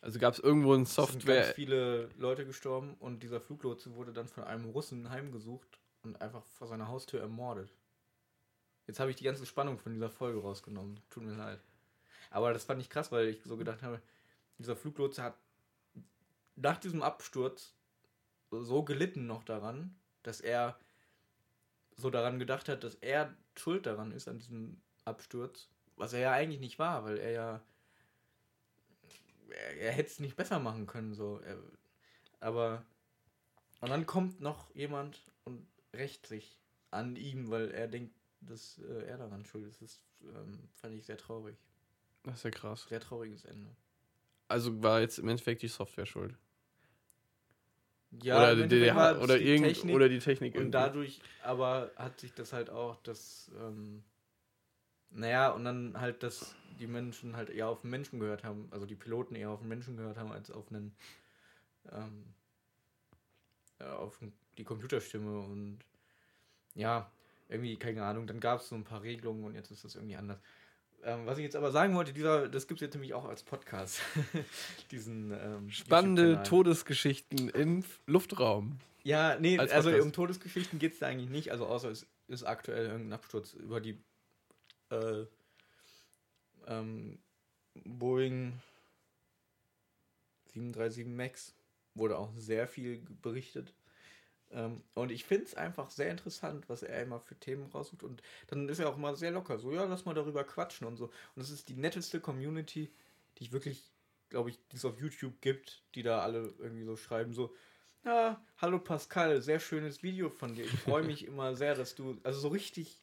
[0.00, 1.42] Also gab es irgendwo ein es sind Software.
[1.42, 6.44] ganz viele Leute gestorben und dieser Fluglotse wurde dann von einem Russen heimgesucht und einfach
[6.44, 7.70] vor seiner Haustür ermordet.
[8.86, 10.98] Jetzt habe ich die ganze Spannung von dieser Folge rausgenommen.
[11.10, 11.60] Tut mir leid.
[12.30, 14.00] Aber das fand ich krass, weil ich so gedacht habe,
[14.58, 15.36] dieser Fluglotse hat
[16.56, 17.74] nach diesem Absturz
[18.50, 20.78] so gelitten noch daran, dass er
[21.98, 26.32] so daran gedacht hat, dass er schuld daran ist an diesem Absturz, was er ja
[26.32, 27.62] eigentlich nicht war, weil er ja
[29.50, 31.40] er, er hätte es nicht besser machen können so.
[31.40, 31.58] Er,
[32.40, 32.84] aber
[33.80, 39.04] und dann kommt noch jemand und rächt sich an ihm, weil er denkt, dass äh,
[39.04, 39.82] er daran schuld ist.
[39.82, 41.56] Das ähm, fand ich sehr traurig.
[42.24, 42.86] Das ist ja krass.
[42.88, 43.74] Sehr trauriges Ende.
[44.48, 46.36] Also war jetzt im Endeffekt die Software schuld.
[48.10, 50.54] Ja, oder, die es oder, die irgend, Technik oder die Technik.
[50.54, 50.72] Und irgendwie.
[50.72, 54.02] dadurch aber hat sich das halt auch, das, ähm,
[55.10, 58.86] naja, und dann halt, dass die Menschen halt eher auf den Menschen gehört haben, also
[58.86, 60.94] die Piloten eher auf den Menschen gehört haben, als auf einen,
[61.92, 62.24] ähm,
[63.78, 64.18] ja, auf
[64.56, 65.78] die Computerstimme und
[66.74, 67.10] ja,
[67.48, 70.16] irgendwie, keine Ahnung, dann gab es so ein paar Regelungen und jetzt ist das irgendwie
[70.16, 70.38] anders.
[71.04, 73.42] Ähm, was ich jetzt aber sagen wollte, dieser, das gibt es jetzt nämlich auch als
[73.42, 74.00] Podcast.
[74.90, 76.42] Diesen ähm, Spannende.
[76.42, 78.78] Todesgeschichten im Luftraum.
[79.04, 80.06] Ja, nee, Als also Podcast.
[80.06, 83.80] um Todesgeschichten geht es da eigentlich nicht, also außer es ist aktuell irgendein Absturz über
[83.80, 83.98] die
[84.90, 85.24] äh,
[86.66, 87.18] ähm,
[87.84, 88.60] Boeing
[90.52, 91.54] 737 MAX
[91.94, 93.72] wurde auch sehr viel berichtet.
[94.50, 98.02] Ähm, und ich finde es einfach sehr interessant, was er immer für Themen raussucht.
[98.02, 99.58] Und dann ist er auch mal sehr locker.
[99.58, 101.10] So, ja, lass mal darüber quatschen und so.
[101.34, 102.90] Und es ist die netteste Community,
[103.38, 103.90] die ich wirklich,
[104.30, 107.54] glaube ich, die es auf YouTube gibt, die da alle irgendwie so schreiben, so,
[108.04, 110.64] ja, hallo Pascal, sehr schönes Video von dir.
[110.64, 112.98] Ich freue mich immer sehr, dass du, also so richtig,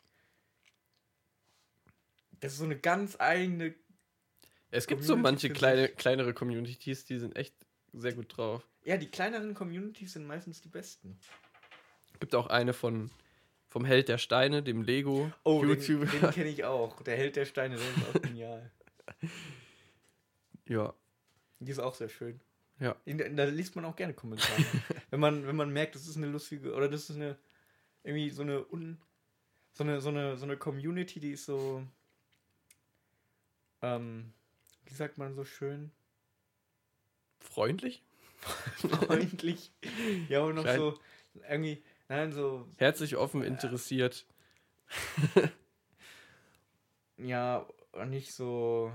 [2.40, 3.76] das ist so eine ganz eigene,
[4.72, 7.54] Es gibt so Community manche für kleine, kleinere Communities, die sind echt
[7.94, 8.68] sehr gut drauf.
[8.86, 11.20] Ja, die kleineren Communities sind meistens die besten.
[12.20, 13.12] Gibt auch eine von
[13.68, 16.06] vom Held der Steine, dem Lego Oh, den, YouTuber.
[16.06, 17.02] den kenne ich auch.
[17.02, 18.72] Der Held der Steine, der ist auch genial.
[20.68, 20.94] ja,
[21.60, 22.40] Die ist auch sehr schön.
[22.80, 22.96] ja.
[23.06, 24.64] Da liest man auch gerne Kommentare.
[25.10, 27.38] wenn, man, wenn man merkt, das ist eine lustige, oder das ist eine,
[28.04, 28.98] irgendwie so eine, un,
[29.74, 31.86] so eine, so eine, so eine Community, die ist so,
[33.82, 34.32] ähm,
[34.86, 35.92] wie sagt man so schön?
[37.40, 38.04] Freundlich?
[38.78, 39.72] Freundlich.
[40.30, 41.00] ja, und noch Klein- so,
[41.50, 44.26] irgendwie, nein, so, Herzlich offen, interessiert.
[47.18, 47.66] ja,
[48.08, 48.92] nicht so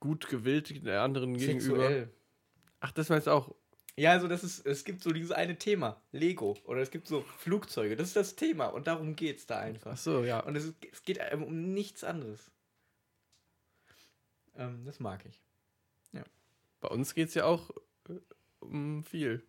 [0.00, 1.60] Gut gewillt der anderen gegenüber.
[1.60, 2.10] sexuell.
[2.80, 3.54] Ach, das meinst du auch.
[3.96, 7.22] Ja, also das ist, es gibt so dieses eine Thema, Lego, oder es gibt so
[7.22, 9.92] Flugzeuge, das ist das Thema und darum geht's da einfach.
[9.92, 10.40] Ach so, ja.
[10.40, 12.50] Und es, ist, es geht um nichts anderes.
[14.54, 15.45] Ähm, das mag ich.
[16.80, 17.70] Bei uns geht es ja auch
[18.08, 18.18] äh,
[18.60, 19.42] um viel.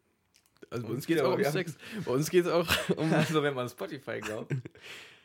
[0.69, 1.77] Also bei Uns uns geht es auch um Sex.
[2.05, 3.13] Bei uns geht es auch um.
[3.13, 4.53] Also wenn man Spotify glaubt,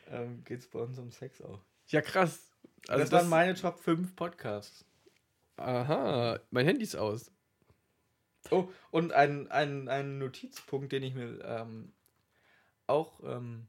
[0.09, 1.59] ähm, geht es bei uns um Sex auch.
[1.87, 2.49] Ja, krass.
[2.87, 4.85] Also das, waren meine Top 5 Podcasts.
[5.57, 7.31] Aha, mein Handy ist aus.
[8.51, 11.93] Oh, und ein, ein, ein Notizpunkt, den ich mir ähm,
[12.87, 13.67] auch ähm,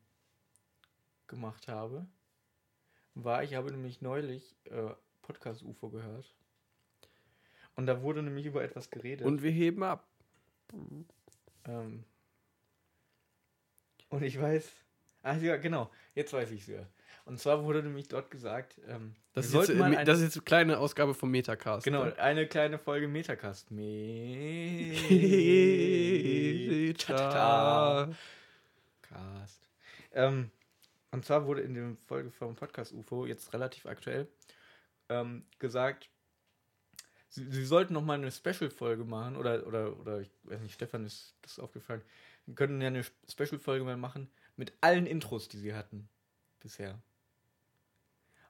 [1.26, 2.07] gemacht habe,
[3.14, 4.91] war, ich habe nämlich neulich äh,
[5.22, 6.35] Podcast UFO gehört.
[7.76, 9.26] Und da wurde nämlich über etwas geredet.
[9.26, 10.06] Und wir heben ab.
[11.66, 12.04] Ähm,
[14.08, 14.70] und ich weiß.
[15.22, 15.90] Ach ja, genau.
[16.14, 16.86] Jetzt weiß ich es ja.
[17.24, 20.18] Und zwar wurde nämlich dort gesagt, ähm, Das, ist jetzt, sollten mal äh, ein- das
[20.18, 21.82] ist jetzt eine kleine Ausgabe vom Metacast.
[21.84, 22.18] genau ne?
[22.18, 23.70] eine kleine Folge Metacast.
[26.94, 28.10] Meta.
[29.02, 29.68] Cast.
[30.12, 30.50] Ähm,
[31.12, 34.28] und zwar wurde in der Folge vom Podcast UFO, jetzt relativ aktuell,
[35.08, 36.10] ähm, gesagt,
[37.35, 41.05] sie, sie sollten noch mal eine Special-Folge machen, oder, oder, oder ich weiß nicht, Stefan
[41.05, 42.03] ist das aufgefallen,
[42.47, 46.09] wir können ja eine Special-Folge mal machen mit allen Intros, die sie hatten
[46.61, 47.01] bisher.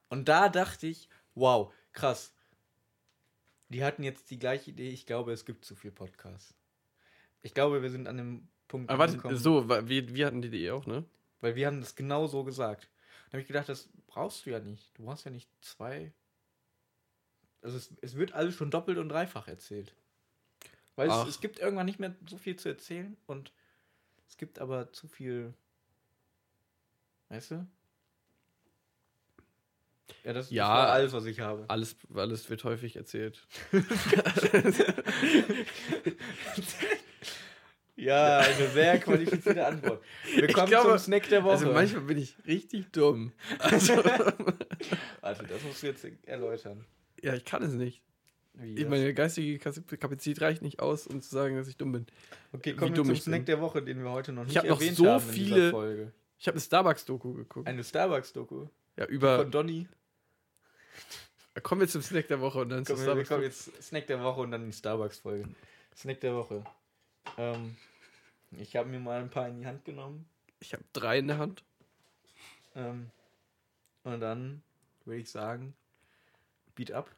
[0.09, 2.33] Und da dachte ich, wow, krass.
[3.69, 6.53] Die hatten jetzt die gleiche Idee, ich glaube, es gibt zu viel Podcasts.
[7.41, 10.71] Ich glaube, wir sind an dem Punkt Aber warte, so, wir, wir hatten die Idee
[10.71, 11.03] auch, ne?
[11.41, 12.89] weil wir haben das genau so gesagt.
[13.27, 14.97] Da habe ich gedacht, das brauchst du ja nicht.
[14.97, 16.11] Du brauchst ja nicht zwei.
[17.65, 19.95] Also es, es wird alles schon doppelt und dreifach erzählt.
[20.95, 23.51] Weil es, es gibt irgendwann nicht mehr so viel zu erzählen und
[24.29, 25.51] es gibt aber zu viel.
[27.29, 27.67] Weißt du?
[30.23, 30.67] Ja, das, Ja.
[30.67, 31.65] das war alles, was ich habe.
[31.67, 33.47] Alles, alles wird häufig erzählt.
[37.97, 40.03] Ja, eine sehr qualifizierte Antwort.
[40.35, 41.53] Wir kommen glaube, zum Snack der Woche.
[41.53, 43.31] Also manchmal bin ich richtig dumm.
[43.57, 43.95] Also,
[45.21, 46.85] Warte, das musst du jetzt erläutern.
[47.25, 48.01] Ja, ich kann es nicht.
[48.53, 48.87] Das?
[48.87, 52.05] meine geistige Kapazität reicht nicht aus, um zu sagen, dass ich dumm bin.
[52.53, 53.45] okay, kommen wir zum Snack bin.
[53.47, 56.11] der Woche, den wir heute noch nicht Ich hab noch erwähnt so haben viele- Folge.
[56.39, 57.67] Ich habe eine Starbucks-Doku geguckt.
[57.67, 58.67] Eine Starbucks-Doku
[58.97, 59.39] Ja, über.
[59.39, 59.87] von Donny.
[61.63, 63.65] Kommen wir zum Snack der Woche und dann zur Komm, wir, wir kommen Starbucks.
[63.67, 65.47] jetzt Snack der Woche und dann die Starbucks-Folge.
[65.95, 66.63] Snack der Woche.
[67.37, 67.75] Ähm,
[68.59, 70.25] ich habe mir mal ein paar in die Hand genommen.
[70.59, 71.63] Ich habe drei in der Hand.
[72.75, 73.09] Ähm,
[74.03, 74.61] und dann
[75.05, 75.73] würde ich sagen,
[76.75, 77.09] Beat up.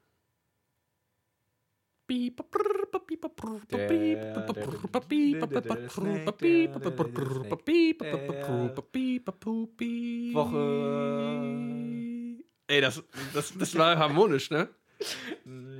[10.33, 12.43] Woche.
[12.67, 13.03] Ey, das,
[13.33, 14.69] das, das war harmonisch, ne?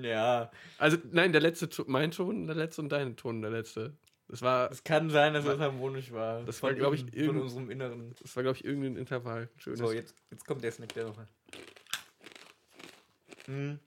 [0.01, 3.93] Ja, Also, nein, der letzte mein Ton, der letzte und dein Ton, der letzte.
[4.27, 6.43] Das war, es kann sein, dass das harmonisch war.
[6.43, 8.13] Das war, Von glaub ich, von unserem Inneren.
[8.21, 9.49] das war, glaube ich, irgendein Intervall.
[9.57, 9.79] Schönes.
[9.79, 11.27] So, jetzt, jetzt kommt der Snack der Woche.
[13.47, 13.79] Mhm.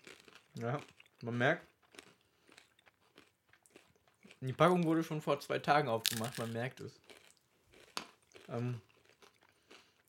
[0.54, 0.80] Ja,
[1.22, 1.66] man merkt.
[4.40, 6.98] Die Packung wurde schon vor zwei Tagen aufgemacht, man merkt es.
[8.48, 8.80] Ähm,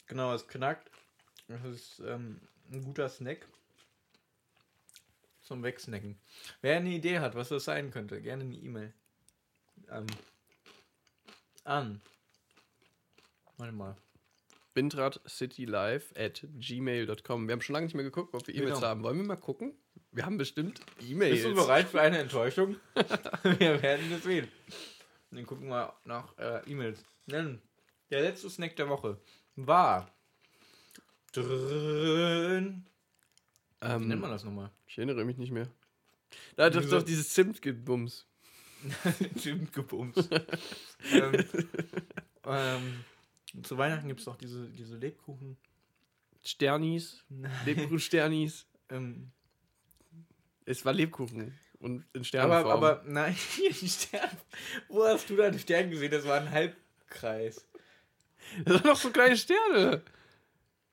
[0.08, 0.90] genau, es knackt.
[1.50, 2.40] Das ist ähm,
[2.72, 3.46] ein guter Snack.
[5.42, 6.18] Zum Wegsnacken.
[6.62, 8.94] Wer eine Idee hat, was das sein könnte, gerne eine E-Mail.
[9.90, 10.08] Ähm,
[11.66, 12.02] an.
[13.58, 13.98] Warte mal.
[14.74, 15.22] Windrad
[16.16, 17.48] at gmail.com.
[17.48, 18.88] Wir haben schon lange nicht mehr geguckt, ob wir E-Mails Genau.
[18.88, 19.04] haben.
[19.04, 19.74] Wollen wir mal gucken?
[20.12, 21.44] Wir haben bestimmt E-Mails.
[21.44, 22.76] Bist du bereit für eine Enttäuschung?
[23.44, 24.48] wir werden es sehen.
[25.32, 27.04] Dann gucken wir nach äh, E-Mails.
[27.28, 29.18] Der letzte Snack der Woche
[29.56, 30.12] war
[31.34, 32.86] drin.
[33.82, 34.70] Wie nennt Ähm, man das nochmal?
[34.88, 35.68] ich erinnere mich nicht mehr.
[36.56, 38.26] Da hat doch dieses Zimtgebums.
[39.38, 40.16] Zimtgebums.
[41.14, 41.46] ähm,
[42.46, 43.06] ähm,
[43.64, 45.58] zu Weihnachten gibt es doch diese, diese Lebkuchen.
[46.44, 47.24] Sternis,
[47.66, 48.66] Lebkuchen-Sternis.
[48.90, 49.32] Ähm,
[50.66, 52.72] Es war Lebkuchen und in aber, Sternenform.
[52.72, 54.38] aber nein, hier die Sterne.
[54.90, 56.12] Wo hast du deine Sterne gesehen?
[56.12, 57.66] Das war ein Halbkreis.
[58.66, 60.02] das waren doch so kleine Sterne.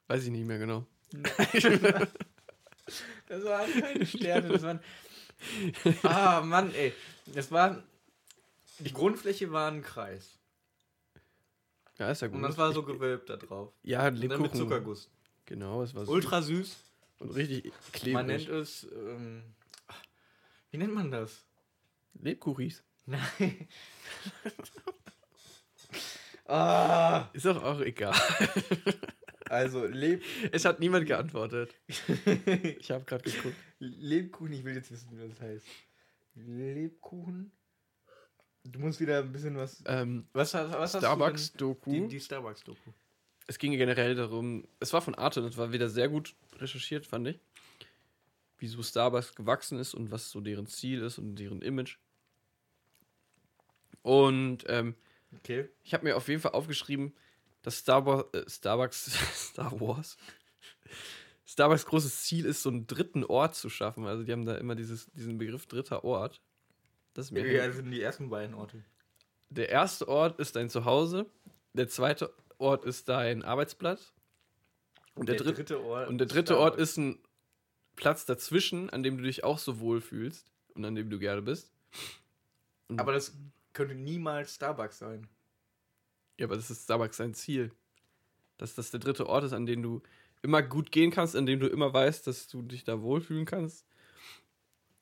[0.06, 0.86] Weiß ich nicht mehr genau.
[3.28, 4.80] Das waren keine Sterne, das waren.
[6.02, 6.94] Ah, Mann, ey.
[7.26, 7.82] Das war.
[8.78, 10.37] Die Grundfläche war ein Kreis.
[11.98, 12.36] Ja, ist ja gut.
[12.36, 13.72] Und das war so gewölbt da drauf.
[13.82, 14.42] ja, Und dann Lebkuchen.
[14.42, 15.10] mit Zuckerguss.
[15.46, 16.12] Genau, es war so.
[16.12, 16.76] Ultra süß.
[17.20, 18.14] Und richtig klebrig.
[18.14, 18.86] Man nennt es.
[18.92, 19.42] Ähm,
[20.70, 21.44] wie nennt man das?
[22.20, 22.82] Lebkuchis.
[23.06, 23.68] Nein.
[26.46, 28.14] ah, Ist doch auch egal.
[29.48, 30.22] also Leb
[30.52, 31.74] Es hat niemand geantwortet.
[32.78, 33.56] Ich habe gerade geguckt.
[33.78, 35.66] Lebkuchen, ich will jetzt wissen, wie das heißt.
[36.34, 37.52] Lebkuchen?
[38.72, 39.82] Du musst wieder ein bisschen was.
[39.86, 41.08] Ähm, Was, was hast du denn?
[41.08, 41.90] Starbucks-Doku.
[41.92, 42.90] Die, die Starbucks-Doku.
[43.46, 47.06] Es ging generell darum, es war von Arte und es war wieder sehr gut recherchiert,
[47.06, 47.40] fand ich.
[48.58, 51.96] Wieso Starbucks gewachsen ist und was so deren Ziel ist und deren Image.
[54.02, 54.94] Und ähm,
[55.36, 55.68] Okay.
[55.84, 57.14] ich habe mir auf jeden Fall aufgeschrieben,
[57.62, 59.04] dass Starbucks, äh, Starbucks,
[59.34, 60.16] Star Wars,
[61.46, 64.06] Starbucks großes Ziel ist, so einen dritten Ort zu schaffen.
[64.06, 66.40] Also die haben da immer dieses, diesen Begriff dritter Ort.
[67.14, 68.84] Das Ja, das sind die ersten beiden Orte.
[69.50, 71.26] Der erste Ort ist dein Zuhause,
[71.72, 74.12] der zweite Ort ist dein Arbeitsplatz
[75.14, 76.08] und der, dritte, Ort.
[76.08, 77.18] und der dritte Ort ist ein
[77.96, 81.42] Platz dazwischen, an dem du dich auch so wohl fühlst und an dem du gerne
[81.42, 81.72] bist.
[82.88, 83.36] Und- Aber das
[83.72, 85.28] könnte niemals Starbucks sein.
[86.38, 87.72] Ja, aber das ist Starbucks sein Ziel.
[88.58, 90.02] Dass das der dritte Ort ist, an dem du
[90.42, 93.86] immer gut gehen kannst, an dem du immer weißt, dass du dich da wohlfühlen kannst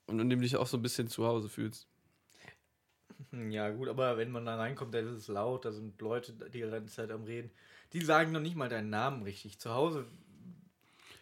[0.07, 1.87] und an dem du dich auch so ein bisschen zu Hause fühlst.
[3.51, 6.61] Ja, gut, aber wenn man da reinkommt, dann ist es laut, da sind Leute die
[6.61, 7.51] ganze Zeit am Reden.
[7.93, 9.59] Die sagen noch nicht mal deinen Namen richtig.
[9.59, 10.07] Zu Hause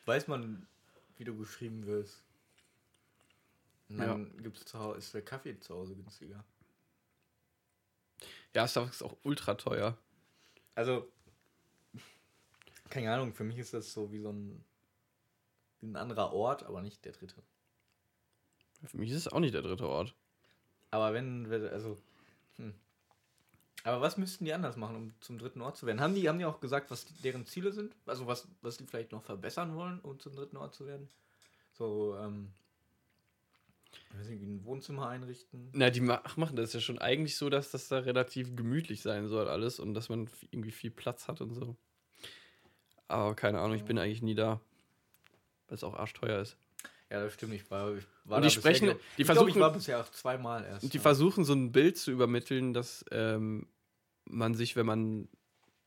[0.06, 0.66] weiß man,
[1.16, 2.22] wie du geschrieben wirst.
[3.88, 6.44] Und dann gibt's zu Hause, ist der Kaffee zu Hause günstiger.
[8.54, 9.98] Ja, Starbucks ist auch ultra teuer.
[10.74, 11.08] Also,
[12.88, 14.64] keine Ahnung, für mich ist das so wie so ein,
[15.82, 17.42] ein anderer Ort, aber nicht der dritte.
[18.84, 20.14] Für mich ist es auch nicht der dritte Ort.
[20.94, 21.98] Aber wenn, also,
[22.56, 22.72] hm.
[23.82, 26.00] Aber was müssten die anders machen, um zum dritten Ort zu werden?
[26.00, 27.96] Haben die, haben die auch gesagt, was deren Ziele sind?
[28.06, 31.08] Also was, was die vielleicht noch verbessern wollen, um zum dritten Ort zu werden?
[31.72, 32.52] So, ähm,
[34.12, 35.68] ein Wohnzimmer einrichten.
[35.72, 39.26] Na, die ma- machen das ja schon eigentlich so, dass das da relativ gemütlich sein
[39.26, 41.76] soll alles und dass man irgendwie viel Platz hat und so.
[43.08, 44.60] Aber keine Ahnung, ich bin eigentlich nie da.
[45.66, 46.56] weil es auch arschteuer ist.
[47.14, 47.54] Ja, das stimmt.
[47.54, 49.72] Ich war, ich war Und da die sprechen- bisher, die ich glaub, ich versuchen- war
[49.72, 50.82] bisher auch zweimal erst.
[50.84, 51.02] Und die ja.
[51.02, 53.68] versuchen so ein Bild zu übermitteln, dass ähm,
[54.24, 55.28] man sich, wenn man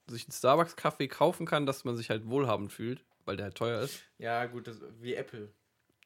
[0.08, 3.82] sich einen Starbucks-Kaffee kaufen kann, dass man sich halt wohlhabend fühlt, weil der halt teuer
[3.82, 4.00] ist.
[4.20, 5.50] Ja, gut, das, wie Apple.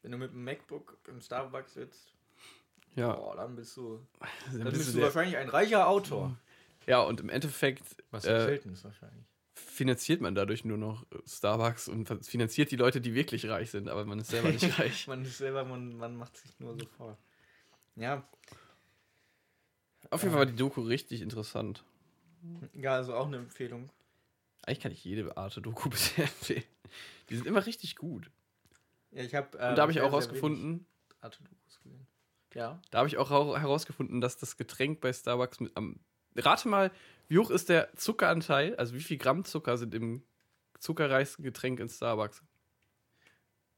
[0.02, 2.12] Wenn du mit dem MacBook im Starbucks sitzt,
[2.96, 4.00] Ja, boah, dann bist du,
[4.52, 6.36] dann dann bist du wahrscheinlich ein reicher Autor.
[6.88, 9.26] ja, und im Endeffekt Was äh, selten ist wahrscheinlich.
[9.54, 13.90] Finanziert man dadurch nur noch äh, Starbucks und finanziert die Leute, die wirklich reich sind,
[13.90, 15.08] aber man ist selber nicht reich.
[15.08, 17.18] Man ist selber, man, man macht sich nur so vor.
[17.96, 18.28] Ja,
[20.10, 21.84] Auf jeden Fall war die Doku richtig interessant.
[22.74, 23.90] ja, also auch eine Empfehlung.
[24.64, 26.64] Eigentlich kann ich jede Arte-Doku bisher empfehlen.
[27.30, 28.30] Die sind immer richtig gut.
[29.12, 29.58] Ja, ich habe.
[29.58, 30.86] Und da habe ich auch rausgefunden,
[31.22, 32.08] gesehen.
[32.54, 32.82] Ja.
[32.92, 36.00] da habe ich auch herausgefunden, dass das Getränk bei Starbucks mit am.
[36.36, 36.92] Rate mal,
[37.28, 38.76] wie hoch ist der Zuckeranteil?
[38.76, 40.24] Also wie viel Gramm Zucker sind im
[40.80, 42.44] zuckerreichsten Getränk in Starbucks?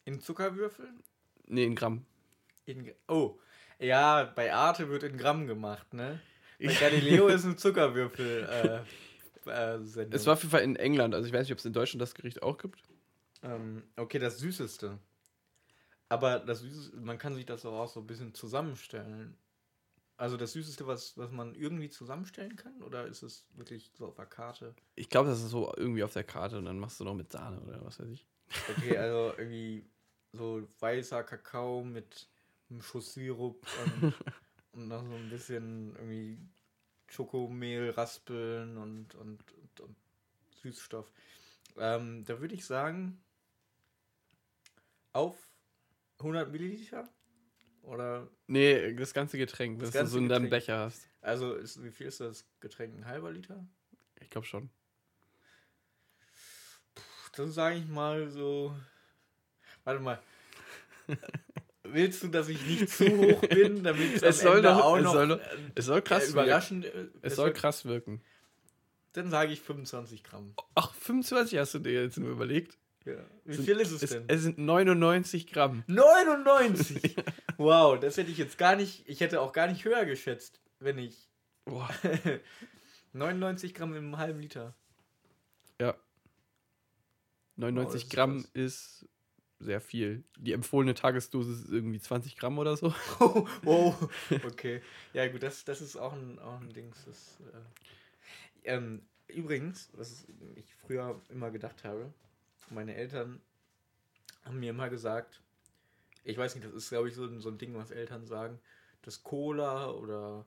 [0.05, 1.03] In Zuckerwürfeln?
[1.45, 2.05] Nee, in Gramm.
[2.65, 3.39] In, oh,
[3.79, 6.21] ja, bei Arte wird in Gramm gemacht, ne?
[6.59, 8.47] Bei Galileo ist ein Zuckerwürfel.
[8.49, 9.79] Äh, äh.
[10.11, 12.01] Es war auf jeden Fall in England, also ich weiß nicht, ob es in Deutschland
[12.01, 12.81] das Gericht auch gibt.
[13.41, 14.97] Ähm, okay, das Süßeste.
[16.07, 19.35] Aber das Süßeste, man kann sich das auch so ein bisschen zusammenstellen.
[20.15, 22.81] Also das Süßeste, was, was man irgendwie zusammenstellen kann?
[22.83, 24.75] Oder ist es wirklich so auf der Karte?
[24.95, 27.31] Ich glaube, das ist so irgendwie auf der Karte und dann machst du noch mit
[27.31, 28.27] Sahne oder was weiß ich.
[28.69, 29.89] Okay, also irgendwie
[30.31, 32.29] so weißer Kakao mit
[32.69, 34.13] einem Schuss Sirup und,
[34.73, 36.39] und noch so ein bisschen irgendwie
[37.07, 39.95] Schokomehl raspeln und, und, und, und
[40.61, 41.11] Süßstoff.
[41.77, 43.23] Ähm, da würde ich sagen,
[45.11, 45.35] auf
[46.19, 47.07] 100 Milliliter?
[47.83, 50.49] Oder, Nee, das ganze Getränk, Das das, du so in deinem.
[50.49, 51.07] Becher hast.
[51.21, 52.95] also ist, wie viel ist das Getränk?
[52.97, 53.65] Ein halber Liter?
[54.19, 54.69] Ich glaube schon.
[57.35, 58.75] Dann sage ich mal so.
[59.83, 60.21] Warte mal.
[61.83, 64.97] Willst du, dass ich nicht zu hoch bin, damit Es am soll Ende doch- auch
[64.97, 65.39] es noch soll äh,
[65.75, 66.47] Es soll krass äh, wirken.
[66.47, 66.85] überraschend?
[66.85, 68.21] äh, Es soll krass wirken.
[69.13, 70.53] Dann sage ich 25 Gramm.
[70.75, 72.77] Ach, 25 hast du dir jetzt nur überlegt?
[73.05, 73.15] Ja.
[73.45, 74.23] Wie Sind- viel ist es Es, denn?
[74.27, 75.83] es sind 99 Gramm.
[75.87, 77.15] 99!
[77.57, 79.07] wow, das hätte ich jetzt gar nicht.
[79.07, 81.29] Ich hätte auch gar nicht höher geschätzt, wenn ich.
[81.65, 81.89] Boah.
[82.03, 82.41] 99
[83.13, 84.73] 99 Gramm im halben Liter.
[85.79, 85.95] Ja.
[87.57, 88.49] 99 ist Gramm krass.
[88.53, 89.05] ist
[89.59, 90.23] sehr viel.
[90.37, 92.93] Die empfohlene Tagesdosis ist irgendwie 20 Gramm oder so.
[93.61, 94.09] wow.
[94.45, 94.81] Okay.
[95.13, 96.97] Ja, gut, das, das ist auch ein, auch ein Dings.
[97.05, 100.25] Das, äh, ähm, übrigens, was
[100.55, 102.13] ich früher immer gedacht habe,
[102.69, 103.41] meine Eltern
[104.43, 105.41] haben mir immer gesagt,
[106.23, 108.59] ich weiß nicht, das ist, glaube ich, so, ein- so ein Ding, was Eltern sagen,
[109.01, 110.45] dass Cola oder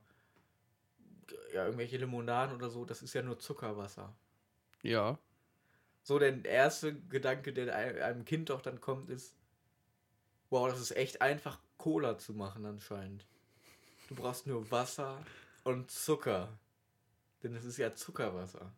[1.52, 4.14] ja, irgendwelche Limonaden oder so, das ist ja nur Zuckerwasser.
[4.82, 5.18] Ja.
[6.02, 9.34] So, der erste Gedanke, der ein- einem Kind doch dann kommt, ist,
[10.50, 13.26] wow, das ist echt einfach, Cola zu machen anscheinend.
[14.08, 15.24] Du brauchst nur Wasser
[15.64, 16.56] und Zucker.
[17.42, 18.72] Denn es ist ja Zuckerwasser.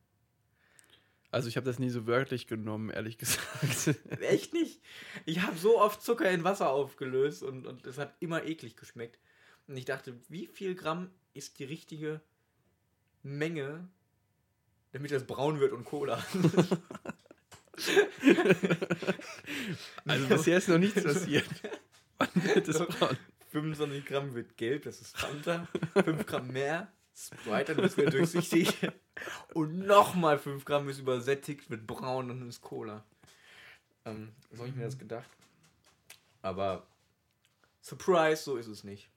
[1.31, 3.95] Also ich habe das nie so wörtlich genommen, ehrlich gesagt.
[4.21, 4.81] Echt nicht?
[5.27, 9.19] Ich habe so oft Zucker in Wasser aufgelöst und, und es hat immer eklig geschmeckt.
[9.67, 12.23] Und ich dachte, wie viel Gramm ist die richtige
[13.23, 13.89] Menge,
[14.93, 16.25] damit das braun wird und Cola?
[20.05, 21.47] Also bisher ist noch nichts passiert.
[22.19, 23.17] Wann wird es braun?
[23.51, 25.69] 25 Gramm wird gelb, das ist Fanta.
[25.95, 28.75] 5 Gramm mehr, Sprite, dann ist wieder durchsichtig.
[29.55, 33.05] Und nochmal 5 Gramm ist übersättigt, wird braun und ist Cola.
[34.05, 35.29] Ähm, so habe ich mir das gedacht.
[36.43, 36.87] Aber
[37.83, 39.09] Surprise, so ist es nicht.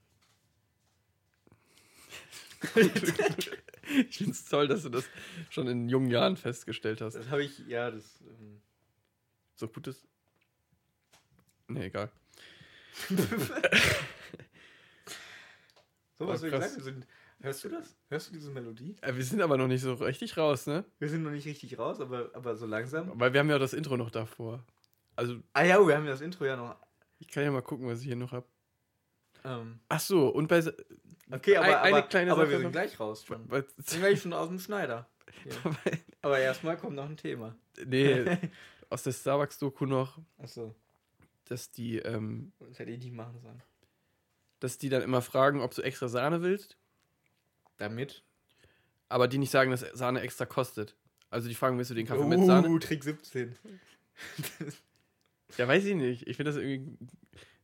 [4.07, 5.03] Ich finde es toll, dass du das
[5.49, 7.15] schon in jungen Jahren festgestellt hast.
[7.15, 8.21] Das habe ich, ja, das.
[8.21, 8.61] Ähm,
[9.55, 10.07] So gut ist.
[11.67, 12.09] Nee, egal.
[16.17, 16.53] so was sagen.
[16.53, 17.05] Wir sind,
[17.41, 17.95] hörst du das?
[18.09, 18.95] Hörst du diese Melodie?
[19.01, 20.83] Äh, Wir sind aber noch nicht so richtig raus, ne?
[20.99, 23.11] Wir sind noch nicht richtig raus, aber, aber so langsam.
[23.19, 24.63] Weil wir haben ja das Intro noch davor.
[25.15, 26.75] Also, Ah ja, wir haben das Intro ja noch.
[27.19, 28.45] ich kann ja mal gucken, was ich hier noch habe.
[29.43, 30.59] Ähm, Ach so, und bei.
[31.31, 32.71] Okay, aber, Ein- eine aber, kleine aber Sache wir sind noch.
[32.71, 33.47] gleich raus schon.
[33.47, 35.07] bei Sind gleich schon aus dem Schneider.
[36.21, 37.55] Aber erstmal kommt noch ein Thema.
[37.85, 38.37] nee,
[38.89, 40.75] aus der Starbucks-Doku noch, Achso,
[41.45, 43.63] dass die, ähm, das hätte ich nicht machen sollen.
[44.59, 46.77] dass die dann immer fragen, ob du extra Sahne willst,
[47.81, 48.23] Damit?
[49.11, 50.95] aber die nicht sagen, dass Sahne extra kostet.
[51.29, 52.69] Also die fragen, willst du den Kaffee mit Sahne?
[52.69, 53.55] Uh, Trick 17.
[55.57, 56.27] Ja, weiß ich nicht.
[56.27, 56.97] Ich finde das irgendwie.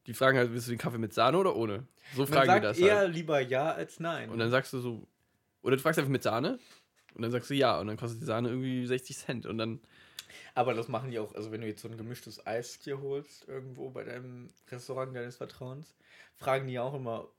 [0.08, 1.88] Die fragen halt, willst du den Kaffee mit Sahne oder ohne?
[2.16, 3.14] So Man fragen die sagt das eher halt.
[3.14, 4.30] lieber ja als nein.
[4.30, 5.08] Und dann sagst du so.
[5.62, 6.60] Oder du fragst einfach mit Sahne.
[7.14, 7.80] Und dann sagst du ja.
[7.80, 9.46] Und dann kostet die Sahne irgendwie 60 Cent.
[9.46, 9.80] Und dann.
[10.54, 13.48] Aber das machen die auch, also wenn du jetzt so ein gemischtes Eis dir holst,
[13.48, 15.96] irgendwo bei deinem Restaurant deines Vertrauens,
[16.36, 17.30] fragen die auch immer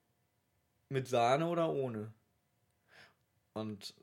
[0.89, 2.13] mit Sahne oder ohne.
[3.59, 3.95] Und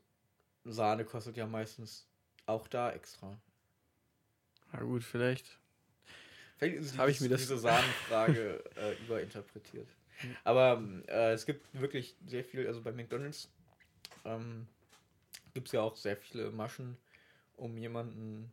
[0.64, 2.06] Sahne kostet ja meistens
[2.46, 3.38] auch da extra.
[4.72, 5.58] Na gut, vielleicht.
[6.58, 9.88] Vielleicht ist Hab ich mir das- diese Sahnenfrage äh, überinterpretiert.
[10.44, 13.50] Aber äh, es gibt wirklich sehr viel, also bei McDonalds
[14.24, 14.66] ähm,
[15.52, 16.96] gibt es ja auch sehr viele Maschen,
[17.56, 18.50] um jemanden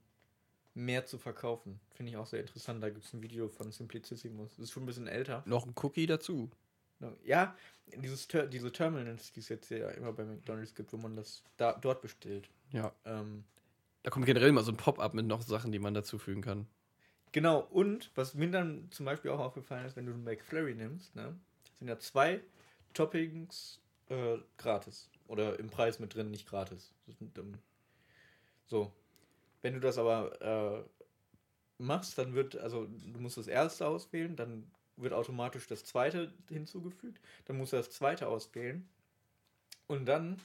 [0.73, 1.79] mehr zu verkaufen.
[1.93, 2.83] Finde ich auch sehr interessant.
[2.83, 4.51] Da gibt es ein Video von Simplicissimus.
[4.57, 5.43] Das ist schon ein bisschen älter.
[5.45, 6.49] Noch ein Cookie dazu.
[7.23, 7.55] Ja,
[7.87, 11.43] dieses Ter diese Terminals, die es jetzt ja immer bei McDonalds gibt, wo man das
[11.57, 12.49] da, dort bestellt.
[12.71, 12.93] Ja.
[13.05, 13.43] Ähm,
[14.03, 16.67] Da kommt generell immer so ein Pop-up mit noch Sachen, die man dazufügen kann.
[17.31, 21.15] Genau, und was mir dann zum Beispiel auch aufgefallen ist, wenn du einen McFlurry nimmst,
[21.15, 21.35] ne,
[21.79, 22.41] sind ja zwei
[22.93, 23.79] Toppings
[24.09, 25.09] äh, gratis.
[25.27, 26.93] Oder im Preis mit drin, nicht gratis.
[27.07, 27.57] Sind, ähm,
[28.67, 28.91] so.
[29.61, 30.83] Wenn du das aber äh,
[31.77, 37.19] machst, dann wird, also du musst das erste auswählen, dann wird automatisch das zweite hinzugefügt,
[37.45, 38.87] dann musst du das zweite auswählen
[39.87, 40.39] und dann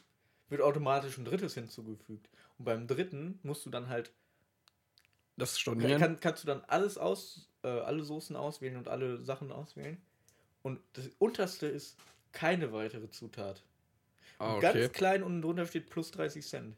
[0.48, 2.28] wird automatisch ein drittes hinzugefügt.
[2.58, 4.12] Und beim dritten musst du dann halt
[5.36, 6.00] Das stornieren.
[6.00, 10.00] kann, kannst du dann alles aus, äh, alle Soßen auswählen und alle Sachen auswählen.
[10.62, 11.96] Und das unterste ist
[12.32, 13.62] keine weitere Zutat.
[14.38, 14.72] ah, okay.
[14.72, 16.76] Ganz klein unten drunter steht plus 30 Cent.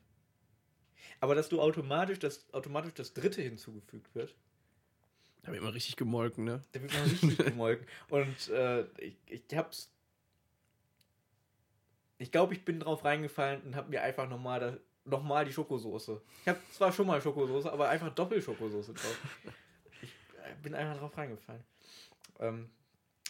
[1.21, 4.35] Aber dass du automatisch das, automatisch das dritte hinzugefügt wird,
[5.51, 6.63] Da wird immer richtig gemolken, ne?
[6.71, 7.87] da wird man richtig gemolken.
[8.09, 9.91] Und äh, ich, ich hab's.
[12.19, 14.77] Ich glaube, ich bin drauf reingefallen und habe mir einfach nochmal da,
[15.07, 16.21] noch mal die Schokosoße.
[16.43, 19.19] Ich habe zwar schon mal Schokosoße, aber einfach Doppelschokosoße drauf.
[20.03, 21.65] Ich äh, bin einfach drauf reingefallen.
[22.39, 22.71] Ähm,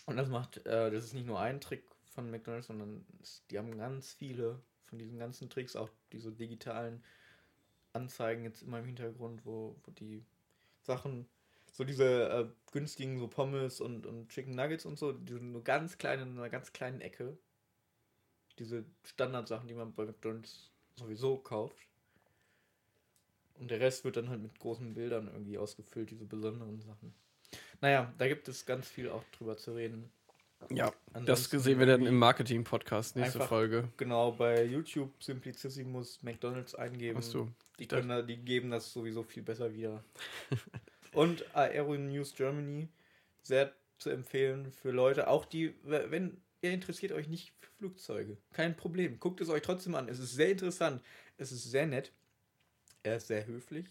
[0.06, 3.58] und das macht, äh, das ist nicht nur ein Trick von McDonalds, sondern es, die
[3.58, 7.02] haben ganz viele von diesen ganzen Tricks, auch diese digitalen
[7.92, 10.24] Anzeigen jetzt immer im Hintergrund, wo, wo die
[10.82, 11.26] Sachen
[11.80, 15.64] so diese äh, günstigen so Pommes und, und Chicken Nuggets und so, die sind nur
[15.64, 17.38] ganz klein in einer ganz kleinen Ecke.
[18.58, 21.78] Diese Standardsachen, die man bei McDonalds sowieso kauft.
[23.54, 27.14] Und der Rest wird dann halt mit großen Bildern irgendwie ausgefüllt, diese besonderen Sachen.
[27.80, 30.10] Naja, da gibt es ganz viel auch drüber zu reden.
[30.68, 33.88] Ja, das Ansonsten sehen wir dann im Marketing-Podcast nächste einfach- Folge.
[33.96, 37.16] Genau, bei YouTube Simplicissimus McDonalds eingeben.
[37.16, 37.48] Hast du?
[37.78, 40.04] Die, können da, die geben das sowieso viel besser wieder.
[41.12, 42.88] Und Aero News Germany,
[43.42, 48.76] sehr zu empfehlen für Leute, auch die, wenn ihr interessiert euch nicht für Flugzeuge, kein
[48.76, 50.08] Problem, guckt es euch trotzdem an.
[50.08, 51.02] Es ist sehr interessant,
[51.36, 52.12] es ist sehr nett,
[53.02, 53.86] er ist sehr höflich.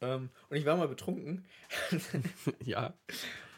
[0.00, 1.44] Ähm, und ich war mal betrunken
[2.64, 2.94] ja.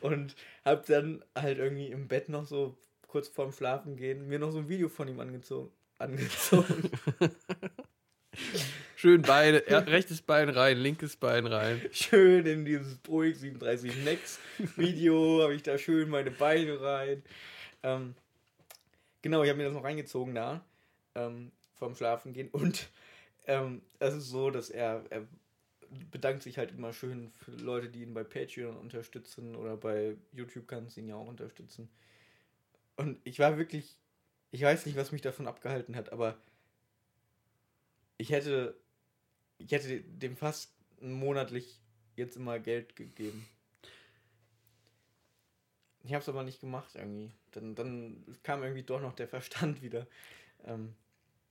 [0.01, 4.51] und hab dann halt irgendwie im Bett noch so kurz vorm Schlafen gehen mir noch
[4.51, 5.73] so ein Video von ihm angezogen.
[5.99, 6.91] angezogen.
[9.07, 11.81] Schön Beine, er, rechtes Bein rein, linkes Bein rein.
[11.93, 14.41] schön in dieses Boeing 37 Max
[14.75, 17.23] Video habe ich da schön meine Beine rein.
[17.85, 18.17] Ähm,
[19.23, 20.61] genau, ich habe mir das noch reingezogen da
[21.15, 22.89] ähm, vorm Schlafen gehen und
[23.47, 25.23] ähm, es ist so, dass er, er
[26.11, 30.67] bedankt sich halt immer schön für Leute, die ihn bei Patreon unterstützen oder bei YouTube
[30.67, 31.89] kannst du ihn ja auch unterstützen.
[32.97, 33.97] Und ich war wirklich,
[34.51, 36.37] ich weiß nicht, was mich davon abgehalten hat, aber
[38.19, 38.75] ich hätte,
[39.59, 41.81] ich hätte dem fast monatlich
[42.17, 43.47] jetzt immer Geld gegeben.
[46.05, 47.33] Ich habe es aber nicht gemacht irgendwie.
[47.53, 50.07] Dann, dann kam irgendwie doch noch der Verstand wieder.
[50.65, 50.95] Ähm,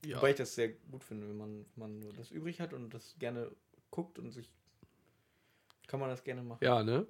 [0.04, 0.16] Ja.
[0.18, 3.16] Wobei ich das sehr gut finde, wenn man, wenn man das übrig hat und das
[3.18, 3.50] gerne
[3.90, 4.48] guckt und sich.
[5.88, 6.64] Kann man das gerne machen.
[6.64, 7.06] Ja, ne?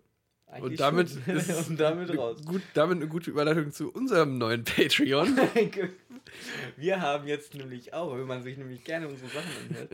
[0.47, 1.23] Eigentlich Und damit schon.
[1.37, 2.45] ist und damit raus.
[2.45, 5.37] Gut, damit eine gute Überleitung zu unserem neuen Patreon.
[6.77, 9.93] Wir haben jetzt nämlich auch, wenn man sich nämlich gerne unsere Sachen anhört,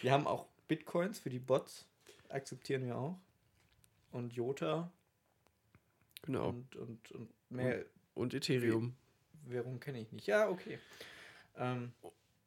[0.00, 1.86] wir haben auch Bitcoins für die Bots,
[2.28, 3.18] akzeptieren wir auch.
[4.10, 4.90] Und Jota
[6.22, 6.48] genau.
[6.50, 8.94] und, und, und mehr Und Ethereum.
[9.46, 10.26] Währung kenne ich nicht.
[10.26, 10.78] Ja, okay.
[11.56, 11.92] Ähm,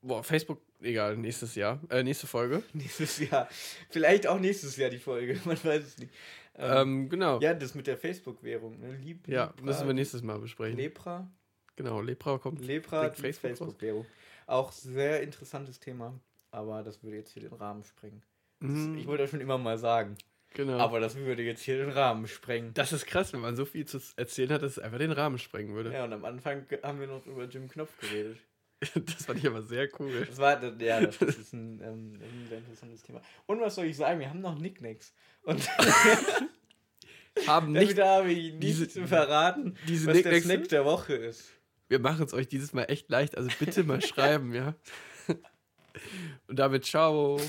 [0.02, 1.80] Boah, Facebook, egal, nächstes Jahr.
[1.90, 2.62] Äh, nächste Folge.
[2.74, 3.50] nächstes Jahr.
[3.90, 6.14] Vielleicht auch nächstes Jahr die Folge, man weiß es nicht.
[6.58, 7.40] Ähm, Ähm, genau.
[7.40, 8.80] Ja, ja, das mit der Facebook-Währung.
[8.80, 8.96] Ne?
[9.04, 9.28] Lib
[9.62, 10.78] müssen wir nächstes Mal besprechen.
[10.78, 11.28] Lepra.
[11.76, 12.64] genau, Lepra kommt.
[12.64, 13.50] Lepra, die Facebook.
[13.50, 14.06] Facebook-Währung.
[14.48, 16.14] Auch sehr interessantes Thema,
[16.56, 18.24] aber das würde jetzt hier den Rahmen sprengen.
[18.60, 20.18] Das, Mhm, Ich wollte das schon immer mal sagen,
[20.54, 20.78] genau.
[20.80, 22.74] aber das würde jetzt hier den Rahmen sprengen.
[22.74, 25.38] das ist krass, wenn man so viel zu erzählen hat, dass es einfach den Rahmen
[25.38, 25.92] sprengen würde.
[25.94, 28.38] Ja, und am Anfang haben wir noch über Jim Knopf geredet.
[28.94, 30.26] Das fand ich aber sehr cool.
[30.28, 33.22] Das war, ja, das ist ein, ähm, ein sehr interessantes Thema.
[33.46, 34.20] Und was soll ich sagen?
[34.20, 35.14] Wir haben noch Nicknacks.
[35.44, 35.68] Und
[37.48, 41.14] Haben nicht, damit habe ich nicht diese- zu verraten, diese was der Snack der Woche
[41.16, 41.52] ist.
[41.90, 44.76] wir machen es euch dieses Mal echt leicht, also bitte mal schreiben, ja.
[46.48, 47.40] Und damit ciao.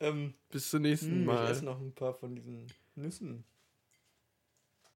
[0.00, 1.50] Ähm, Bis zum nächsten hm, ich Mal.
[1.50, 3.44] esse noch ein paar von diesen Nüssen.